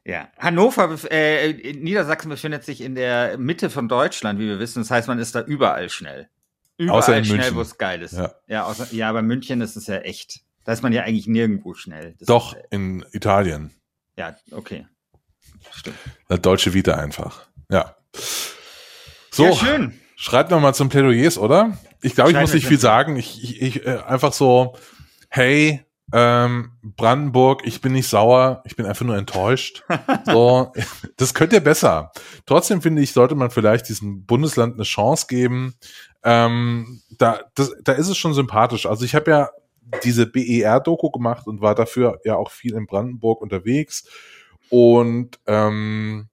Ja, 0.07 0.27
Hannover, 0.37 0.95
äh, 1.09 1.73
Niedersachsen 1.73 2.29
befindet 2.29 2.63
sich 2.63 2.81
in 2.81 2.93
der 2.93 3.39
Mitte 3.39 3.71
von 3.71 3.87
Deutschland, 3.87 4.39
wie 4.39 4.45
wir 4.47 4.59
wissen. 4.59 4.83
Das 4.83 4.91
heißt, 4.91 5.07
man 5.07 5.17
ist 5.17 5.33
da 5.33 5.41
überall 5.41 5.89
schnell. 5.89 6.29
Überall 6.77 6.99
Außer 6.99 7.17
in 7.17 7.25
schnell, 7.25 7.37
München. 7.39 7.55
wo 7.55 7.61
es 7.61 7.79
geil 7.79 8.03
ist. 8.03 8.13
Ja. 8.13 8.35
Ja, 8.45 8.65
außer, 8.65 8.93
ja, 8.93 9.09
aber 9.09 9.23
München 9.23 9.61
ist 9.61 9.75
es 9.75 9.87
ja 9.87 9.95
echt. 9.97 10.41
Da 10.63 10.73
ist 10.73 10.83
man 10.83 10.93
ja 10.93 11.01
eigentlich 11.01 11.25
nirgendwo 11.25 11.73
schnell. 11.73 12.13
Das 12.19 12.27
Doch, 12.27 12.53
äh, 12.53 12.61
in 12.69 13.03
Italien. 13.13 13.71
ja, 14.15 14.35
okay. 14.51 14.85
Stimmt. 15.71 15.97
Der 16.29 16.37
deutsche 16.37 16.75
Vita 16.75 16.93
einfach. 16.93 17.47
Ja. 17.71 17.95
So, 19.31 19.45
Ja, 19.45 19.53
schön. 19.55 19.99
Schreibt 20.15 20.51
noch 20.51 20.61
mal 20.61 20.73
zum 20.73 20.89
Plädoyers, 20.89 21.37
oder? 21.37 21.77
Ich 22.01 22.15
glaube, 22.15 22.31
ich 22.31 22.37
muss 22.37 22.53
nicht 22.53 22.67
viel 22.67 22.79
sagen. 22.79 23.15
Ich, 23.17 23.43
ich, 23.43 23.61
ich 23.61 23.85
äh, 23.85 23.99
einfach 24.05 24.33
so, 24.33 24.75
hey, 25.29 25.85
ähm, 26.13 26.71
Brandenburg, 26.83 27.65
ich 27.65 27.81
bin 27.81 27.93
nicht 27.93 28.07
sauer, 28.07 28.61
ich 28.65 28.75
bin 28.75 28.85
einfach 28.85 29.05
nur 29.05 29.17
enttäuscht. 29.17 29.83
so, 30.25 30.71
das 31.17 31.33
könnt 31.33 31.53
ihr 31.53 31.61
besser. 31.61 32.11
Trotzdem 32.45 32.81
finde 32.81 33.01
ich, 33.01 33.11
sollte 33.11 33.35
man 33.35 33.49
vielleicht 33.49 33.89
diesem 33.89 34.25
Bundesland 34.25 34.75
eine 34.75 34.83
Chance 34.83 35.25
geben. 35.27 35.75
Ähm, 36.23 37.01
da, 37.17 37.41
das, 37.55 37.73
da 37.83 37.93
ist 37.93 38.09
es 38.09 38.17
schon 38.17 38.33
sympathisch. 38.33 38.85
Also 38.85 39.03
ich 39.03 39.15
habe 39.15 39.31
ja 39.31 39.49
diese 40.03 40.25
BER-Doku 40.25 41.09
gemacht 41.11 41.47
und 41.47 41.61
war 41.61 41.75
dafür 41.75 42.19
ja 42.23 42.35
auch 42.35 42.51
viel 42.51 42.75
in 42.75 42.87
Brandenburg 42.87 43.41
unterwegs. 43.41 44.07
Und 44.69 45.39
ähm, 45.47 46.29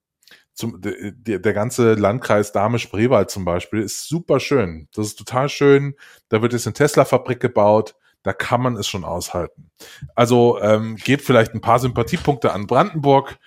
zum, 0.55 0.81
der, 0.81 1.39
der 1.39 1.53
ganze 1.53 1.95
Landkreis 1.95 2.53
Dahme-Spreewald 2.53 3.31
zum 3.31 3.45
Beispiel 3.45 3.81
ist 3.81 4.09
super 4.09 4.39
schön. 4.41 4.89
Das 4.95 5.07
ist 5.07 5.17
total 5.17 5.49
schön. 5.49 5.95
Da 6.29 6.43
wird 6.43 6.53
jetzt 6.53 6.67
eine 6.67 6.75
Tesla-Fabrik 6.75 7.41
gebaut. 7.41 7.95
Da 8.23 8.33
kann 8.33 8.61
man 8.61 8.77
es 8.77 8.87
schon 8.87 9.05
aushalten. 9.05 9.71
Also 10.15 10.61
ähm, 10.61 10.97
gebt 10.97 11.23
vielleicht 11.23 11.55
ein 11.55 11.61
paar 11.61 11.79
Sympathiepunkte 11.79 12.53
an 12.53 12.67
Brandenburg. 12.67 13.39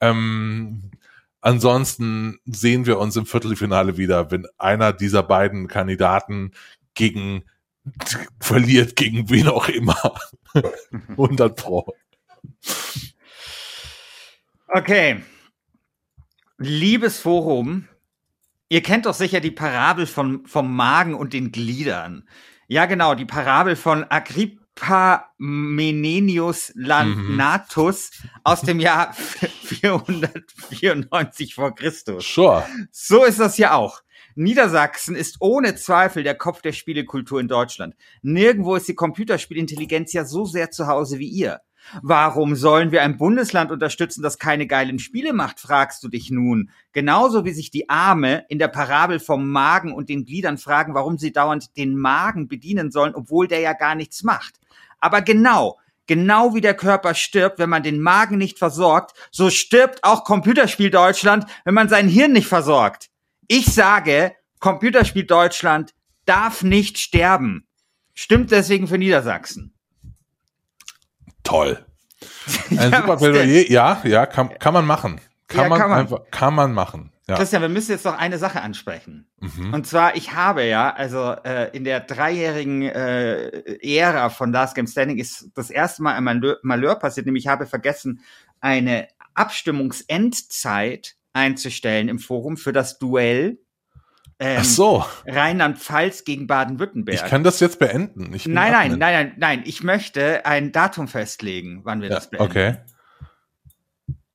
Ähm, 0.00 0.90
ansonsten 1.40 2.40
sehen 2.44 2.86
wir 2.86 2.98
uns 2.98 3.16
im 3.16 3.26
Viertelfinale 3.26 3.96
wieder, 3.96 4.30
wenn 4.30 4.46
einer 4.58 4.92
dieser 4.92 5.22
beiden 5.22 5.68
Kandidaten 5.68 6.52
gegen 6.94 7.44
verliert 8.40 8.96
gegen 8.96 9.28
wen 9.30 9.48
auch 9.48 9.68
immer. 9.68 10.14
100 11.10 11.54
pro. 11.54 11.86
Okay. 14.68 15.22
Liebes 16.64 17.18
Forum, 17.18 17.88
ihr 18.68 18.82
kennt 18.82 19.06
doch 19.06 19.14
sicher 19.14 19.40
die 19.40 19.50
Parabel 19.50 20.06
von, 20.06 20.46
vom 20.46 20.74
Magen 20.74 21.14
und 21.14 21.32
den 21.32 21.52
Gliedern. 21.52 22.28
Ja, 22.68 22.86
genau, 22.86 23.14
die 23.14 23.26
Parabel 23.26 23.76
von 23.76 24.04
Agrippa 24.08 25.30
Menenius 25.36 26.72
Lanatus 26.74 28.12
aus 28.44 28.62
dem 28.62 28.80
Jahr 28.80 29.12
494 29.12 31.54
vor 31.54 31.74
Christus. 31.74 32.26
Sure. 32.26 32.64
So 32.90 33.24
ist 33.24 33.40
das 33.40 33.58
ja 33.58 33.74
auch. 33.74 34.00
Niedersachsen 34.34 35.14
ist 35.14 35.36
ohne 35.40 35.74
Zweifel 35.76 36.22
der 36.22 36.34
Kopf 36.34 36.62
der 36.62 36.72
Spielekultur 36.72 37.40
in 37.40 37.48
Deutschland. 37.48 37.94
Nirgendwo 38.22 38.74
ist 38.74 38.88
die 38.88 38.94
Computerspielintelligenz 38.94 40.14
ja 40.14 40.24
so 40.24 40.46
sehr 40.46 40.70
zu 40.70 40.86
Hause 40.86 41.18
wie 41.18 41.28
ihr. 41.28 41.60
Warum 42.02 42.56
sollen 42.56 42.92
wir 42.92 43.02
ein 43.02 43.16
Bundesland 43.16 43.70
unterstützen, 43.70 44.22
das 44.22 44.38
keine 44.38 44.66
geilen 44.66 44.98
Spiele 44.98 45.32
macht, 45.32 45.60
fragst 45.60 46.02
du 46.02 46.08
dich 46.08 46.30
nun. 46.30 46.70
Genauso 46.92 47.44
wie 47.44 47.52
sich 47.52 47.70
die 47.70 47.88
Arme 47.88 48.44
in 48.48 48.58
der 48.58 48.68
Parabel 48.68 49.20
vom 49.20 49.50
Magen 49.50 49.92
und 49.92 50.08
den 50.08 50.24
Gliedern 50.24 50.58
fragen, 50.58 50.94
warum 50.94 51.18
sie 51.18 51.32
dauernd 51.32 51.76
den 51.76 51.96
Magen 51.96 52.48
bedienen 52.48 52.90
sollen, 52.90 53.14
obwohl 53.14 53.48
der 53.48 53.60
ja 53.60 53.72
gar 53.72 53.94
nichts 53.94 54.22
macht. 54.22 54.60
Aber 54.98 55.22
genau, 55.22 55.78
genau 56.06 56.54
wie 56.54 56.60
der 56.60 56.74
Körper 56.74 57.14
stirbt, 57.14 57.58
wenn 57.58 57.70
man 57.70 57.82
den 57.82 58.00
Magen 58.00 58.38
nicht 58.38 58.58
versorgt, 58.58 59.12
so 59.30 59.50
stirbt 59.50 60.02
auch 60.02 60.24
Computerspiel 60.24 60.90
Deutschland, 60.90 61.46
wenn 61.64 61.74
man 61.74 61.88
sein 61.88 62.08
Hirn 62.08 62.32
nicht 62.32 62.48
versorgt. 62.48 63.10
Ich 63.46 63.66
sage, 63.66 64.34
Computerspiel 64.60 65.24
Deutschland 65.24 65.94
darf 66.24 66.62
nicht 66.62 66.98
sterben. 66.98 67.66
Stimmt 68.14 68.50
deswegen 68.50 68.86
für 68.86 68.96
Niedersachsen. 68.96 69.73
Toll. 71.44 71.84
Ein 72.70 72.90
Ja, 72.90 73.00
super? 73.00 73.16
Plädoyer. 73.16 73.70
Ja, 73.70 74.00
ja, 74.04 74.26
kann, 74.26 74.58
kann 74.58 74.74
man 74.74 74.86
machen. 74.86 75.20
Kann 75.48 75.64
Ja, 75.64 75.68
man 75.68 75.78
kann 75.78 75.90
man. 75.90 75.98
einfach, 76.00 76.20
kann 76.30 76.54
man 76.54 76.72
machen. 76.72 77.12
Ja. 77.26 77.36
Christian, 77.36 77.62
wir 77.62 77.70
müssen 77.70 77.92
jetzt 77.92 78.04
noch 78.04 78.18
eine 78.18 78.36
Sache 78.38 78.60
ansprechen. 78.60 79.26
Mhm. 79.40 79.72
Und 79.72 79.86
zwar, 79.86 80.14
ich 80.14 80.34
habe 80.34 80.64
ja, 80.64 80.92
also 80.92 81.32
äh, 81.44 81.70
in 81.74 81.84
der 81.84 82.00
dreijährigen 82.00 82.82
äh, 82.82 83.78
Ära 83.82 84.28
von 84.28 84.52
Last 84.52 84.74
Game 84.74 84.86
Standing 84.86 85.18
ist 85.18 85.48
das 85.54 85.70
erste 85.70 86.02
Mal 86.02 86.14
ein 86.16 86.24
Malheur, 86.24 86.58
Malheur 86.62 86.96
passiert, 86.96 87.24
nämlich 87.24 87.44
ich 87.44 87.48
habe 87.50 87.66
vergessen, 87.66 88.20
eine 88.60 89.08
Abstimmungsendzeit 89.34 91.14
einzustellen 91.32 92.08
im 92.08 92.18
Forum 92.18 92.56
für 92.56 92.72
das 92.72 92.98
Duell 92.98 93.58
ähm, 94.38 94.58
Ach 94.60 94.64
so, 94.64 95.04
Rheinland-Pfalz 95.26 96.24
gegen 96.24 96.46
Baden-Württemberg. 96.46 97.14
ich 97.22 97.24
kann 97.30 97.44
das 97.44 97.60
jetzt 97.60 97.78
beenden. 97.78 98.30
Nein, 98.30 98.72
nein, 98.72 98.72
nein, 98.72 98.98
nein, 98.98 99.32
nein. 99.36 99.62
Ich 99.64 99.82
möchte 99.82 100.44
ein 100.46 100.72
Datum 100.72 101.08
festlegen, 101.08 101.80
wann 101.84 102.00
wir 102.00 102.08
Ja, 102.08 102.16
das 102.16 102.30
beenden. 102.30 102.50
okay. 102.50 102.76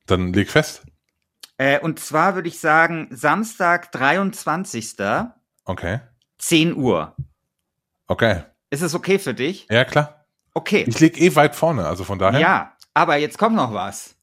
Dann 0.06 0.34
leg 0.34 0.50
fest. 0.50 0.84
Äh, 1.58 1.80
und 1.80 2.00
zwar 2.00 2.36
würde 2.36 2.48
ich 2.48 2.60
sagen, 2.60 3.08
Samstag, 3.12 3.92
23. 3.92 4.96
Okay. 5.66 6.00
10 6.38 6.76
Uhr. 6.76 7.16
Okay. 8.08 8.44
Ist 8.70 8.82
es 8.82 8.96
okay 8.96 9.20
für 9.20 9.34
dich? 9.34 9.68
Ja, 9.70 9.84
klar. 9.86 10.26
Okay. 10.54 10.86
Ich 10.88 11.00
leg 11.00 11.20
eh 11.20 11.36
weit 11.36 11.56
vorne, 11.56 11.86
also 11.86 12.04
von 12.04 12.18
daher. 12.18 12.40
Ja, 12.40 12.74
aber 12.94 13.18
jetzt 13.18 13.38
kommt 13.38 13.56
noch 13.56 13.74
was. 13.74 14.16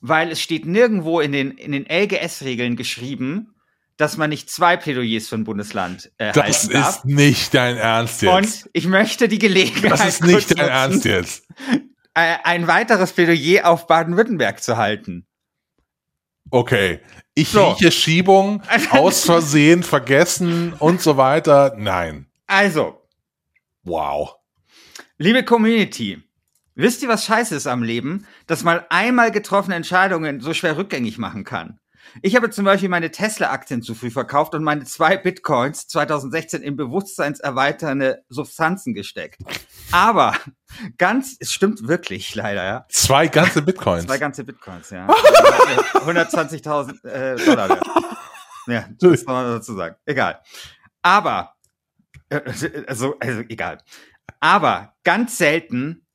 Weil 0.00 0.30
es 0.32 0.40
steht 0.40 0.64
nirgendwo 0.64 1.20
in 1.20 1.32
den, 1.32 1.50
in 1.52 1.72
den 1.72 1.84
LGS-Regeln 1.86 2.74
geschrieben, 2.76 3.54
dass 4.00 4.16
man 4.16 4.30
nicht 4.30 4.48
zwei 4.48 4.76
Plädoyers 4.76 5.28
für 5.28 5.34
ein 5.36 5.44
Bundesland 5.44 6.10
äh, 6.16 6.32
Das 6.32 6.62
halten 6.62 6.72
darf. 6.72 6.96
ist 6.96 7.04
nicht 7.04 7.52
dein 7.54 7.76
Ernst 7.76 8.22
jetzt. 8.22 8.32
Und 8.64 8.70
ich 8.72 8.86
möchte 8.86 9.28
die 9.28 9.38
Gelegenheit 9.38 9.92
das 9.92 10.06
ist 10.06 10.24
nicht 10.24 10.50
dein 10.58 10.66
nutzen, 10.66 10.70
Ernst 10.70 11.04
jetzt. 11.04 11.46
äh, 12.14 12.36
ein 12.44 12.66
weiteres 12.66 13.12
Plädoyer 13.12 13.66
auf 13.68 13.86
Baden-Württemberg 13.86 14.62
zu 14.62 14.76
halten. 14.76 15.26
Okay. 16.50 17.00
Ich 17.34 17.50
So. 17.50 17.70
rieche 17.72 17.92
Schiebung, 17.92 18.62
aus 18.90 19.24
Versehen, 19.24 19.82
vergessen 19.82 20.72
und 20.74 21.00
so 21.00 21.16
weiter. 21.16 21.74
Nein. 21.76 22.26
Also, 22.46 22.96
Wow. 23.82 24.36
liebe 25.18 25.44
Community, 25.44 26.22
wisst 26.74 27.02
ihr, 27.02 27.08
was 27.08 27.24
scheiße 27.24 27.54
ist 27.54 27.66
am 27.66 27.82
Leben? 27.82 28.26
Dass 28.46 28.62
man 28.64 28.80
einmal 28.90 29.30
getroffene 29.30 29.74
Entscheidungen 29.76 30.40
so 30.40 30.52
schwer 30.54 30.76
rückgängig 30.76 31.18
machen 31.18 31.44
kann. 31.44 31.79
Ich 32.22 32.36
habe 32.36 32.50
zum 32.50 32.64
Beispiel 32.64 32.88
meine 32.88 33.10
Tesla-Aktien 33.10 33.82
zu 33.82 33.94
früh 33.94 34.10
verkauft 34.10 34.54
und 34.54 34.62
meine 34.64 34.84
zwei 34.84 35.16
Bitcoins 35.16 35.86
2016 35.88 36.62
in 36.62 36.76
bewusstseinserweiternde 36.76 38.24
Substanzen 38.28 38.94
gesteckt. 38.94 39.40
Aber 39.92 40.36
ganz, 40.98 41.36
es 41.40 41.52
stimmt 41.52 41.86
wirklich 41.86 42.34
leider, 42.34 42.64
ja. 42.64 42.86
Zwei 42.88 43.28
ganze 43.28 43.62
Bitcoins. 43.62 44.06
Zwei 44.06 44.18
ganze 44.18 44.44
Bitcoins, 44.44 44.90
ja. 44.90 45.06
120.000 45.94 47.04
äh, 47.08 47.44
Dollar. 47.44 47.68
wert. 47.68 47.86
Ja, 48.66 48.88
das 48.98 49.20
soll 49.22 49.34
man 49.34 49.46
dazu 49.46 49.74
sagen. 49.74 49.96
Egal. 50.06 50.40
Aber, 51.02 51.54
äh, 52.28 52.40
also, 52.86 53.18
also 53.18 53.40
egal. 53.48 53.78
Aber 54.40 54.94
ganz 55.04 55.38
selten, 55.38 56.06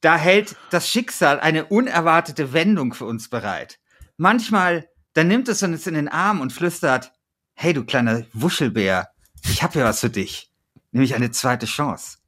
da 0.00 0.16
hält 0.16 0.56
das 0.70 0.88
Schicksal 0.88 1.40
eine 1.40 1.66
unerwartete 1.66 2.52
Wendung 2.52 2.94
für 2.94 3.04
uns 3.04 3.28
bereit. 3.28 3.78
Manchmal, 4.16 4.88
da 5.18 5.24
nimmt 5.24 5.48
es 5.48 5.64
uns 5.64 5.84
in 5.88 5.94
den 5.94 6.06
Arm 6.06 6.40
und 6.40 6.52
flüstert, 6.52 7.12
hey 7.54 7.72
du 7.72 7.84
kleiner 7.84 8.24
Wuschelbär, 8.34 9.10
ich 9.50 9.64
habe 9.64 9.72
hier 9.72 9.84
was 9.84 9.98
für 9.98 10.10
dich. 10.10 10.52
Nämlich 10.92 11.16
eine 11.16 11.32
zweite 11.32 11.66
Chance. 11.66 12.18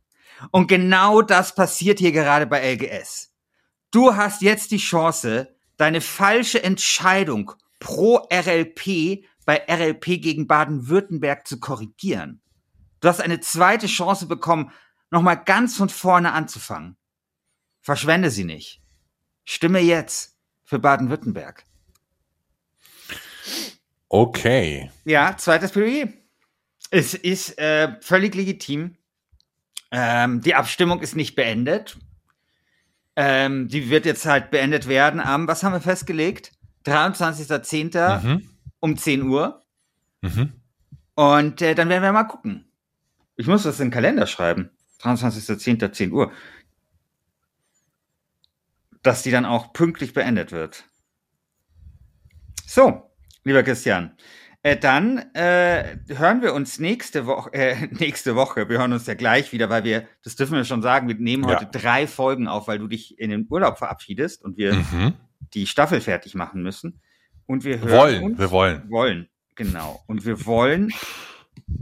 Und 0.50 0.66
genau 0.66 1.22
das 1.22 1.54
passiert 1.54 2.00
hier 2.00 2.10
gerade 2.10 2.48
bei 2.48 2.74
LGS. 2.74 3.32
Du 3.92 4.16
hast 4.16 4.42
jetzt 4.42 4.72
die 4.72 4.78
Chance, 4.78 5.54
deine 5.76 6.00
falsche 6.00 6.64
Entscheidung 6.64 7.52
pro 7.78 8.26
RLP 8.28 9.24
bei 9.46 9.64
RLP 9.68 10.20
gegen 10.20 10.48
Baden-Württemberg 10.48 11.46
zu 11.46 11.60
korrigieren. 11.60 12.42
Du 12.98 13.06
hast 13.06 13.20
eine 13.20 13.38
zweite 13.38 13.86
Chance 13.86 14.26
bekommen, 14.26 14.72
nochmal 15.12 15.40
ganz 15.44 15.76
von 15.76 15.90
vorne 15.90 16.32
anzufangen. 16.32 16.96
Verschwende 17.82 18.32
sie 18.32 18.42
nicht. 18.42 18.82
Stimme 19.44 19.78
jetzt 19.78 20.36
für 20.64 20.80
Baden-Württemberg. 20.80 21.69
Okay. 24.10 24.90
Ja, 25.04 25.36
zweites 25.36 25.70
Plädoyer. 25.70 26.08
Es 26.90 27.14
ist 27.14 27.56
äh, 27.58 27.96
völlig 28.00 28.34
legitim. 28.34 28.96
Ähm, 29.92 30.40
die 30.40 30.56
Abstimmung 30.56 31.00
ist 31.00 31.14
nicht 31.14 31.36
beendet. 31.36 31.96
Ähm, 33.14 33.68
die 33.68 33.88
wird 33.88 34.06
jetzt 34.06 34.26
halt 34.26 34.50
beendet 34.50 34.88
werden 34.88 35.20
am, 35.20 35.46
was 35.46 35.62
haben 35.62 35.72
wir 35.72 35.80
festgelegt? 35.80 36.50
23.10. 36.86 38.22
Mhm. 38.22 38.50
um 38.80 38.96
10 38.96 39.22
Uhr. 39.22 39.62
Mhm. 40.22 40.54
Und 41.14 41.62
äh, 41.62 41.76
dann 41.76 41.88
werden 41.88 42.02
wir 42.02 42.12
mal 42.12 42.24
gucken. 42.24 42.64
Ich 43.36 43.46
muss 43.46 43.62
das 43.62 43.78
in 43.78 43.86
den 43.86 43.92
Kalender 43.92 44.26
schreiben. 44.26 44.70
23.10. 45.02 45.92
10 45.92 46.12
Uhr. 46.12 46.32
Dass 49.04 49.22
die 49.22 49.30
dann 49.30 49.44
auch 49.44 49.72
pünktlich 49.72 50.14
beendet 50.14 50.50
wird. 50.50 50.84
So, 52.66 53.09
lieber 53.44 53.62
Christian. 53.62 54.16
Äh, 54.62 54.76
dann 54.76 55.18
äh, 55.34 55.96
hören 56.08 56.42
wir 56.42 56.52
uns 56.52 56.78
nächste 56.78 57.26
Woche, 57.26 57.52
äh, 57.54 57.86
nächste 57.92 58.36
Woche, 58.36 58.68
wir 58.68 58.78
hören 58.78 58.92
uns 58.92 59.06
ja 59.06 59.14
gleich 59.14 59.52
wieder, 59.52 59.70
weil 59.70 59.84
wir, 59.84 60.06
das 60.22 60.36
dürfen 60.36 60.54
wir 60.56 60.64
schon 60.64 60.82
sagen, 60.82 61.08
wir 61.08 61.14
nehmen 61.14 61.44
Ja. 61.48 61.50
heute 61.60 61.66
drei 61.66 62.06
Folgen 62.06 62.46
auf, 62.48 62.68
weil 62.68 62.78
du 62.78 62.86
dich 62.86 63.18
in 63.18 63.30
den 63.30 63.46
Urlaub 63.48 63.78
verabschiedest 63.78 64.44
und 64.44 64.56
wir 64.58 64.74
Mhm. 64.74 65.14
die 65.54 65.66
Staffel 65.66 66.00
fertig 66.02 66.34
machen 66.34 66.62
müssen. 66.62 67.00
Und 67.46 67.64
wir 67.64 67.80
hören 67.80 67.90
Wollen, 67.98 68.22
uns, 68.24 68.38
wir 68.38 68.50
wollen. 68.50 68.90
wollen, 68.90 69.28
genau. 69.56 70.02
Und 70.06 70.24
wir 70.26 70.44
wollen, 70.46 70.92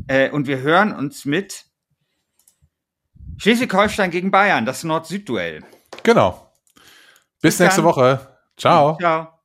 äh, 0.07 0.31
und 0.31 0.47
wir 0.47 0.61
hören 0.61 0.94
uns 0.94 1.25
mit 1.25 1.64
Schleswig-Holstein 3.38 4.11
gegen 4.11 4.31
Bayern, 4.31 4.64
das 4.64 4.85
Nord-Süd-Duell. 4.85 5.62
Genau. 6.05 6.53
Bis, 7.42 7.55
Bis 7.57 7.61
nächste 7.61 7.83
dann. 7.83 7.90
Woche. 7.90 8.38
Ciao. 8.57 8.97
Ciao. 8.99 9.38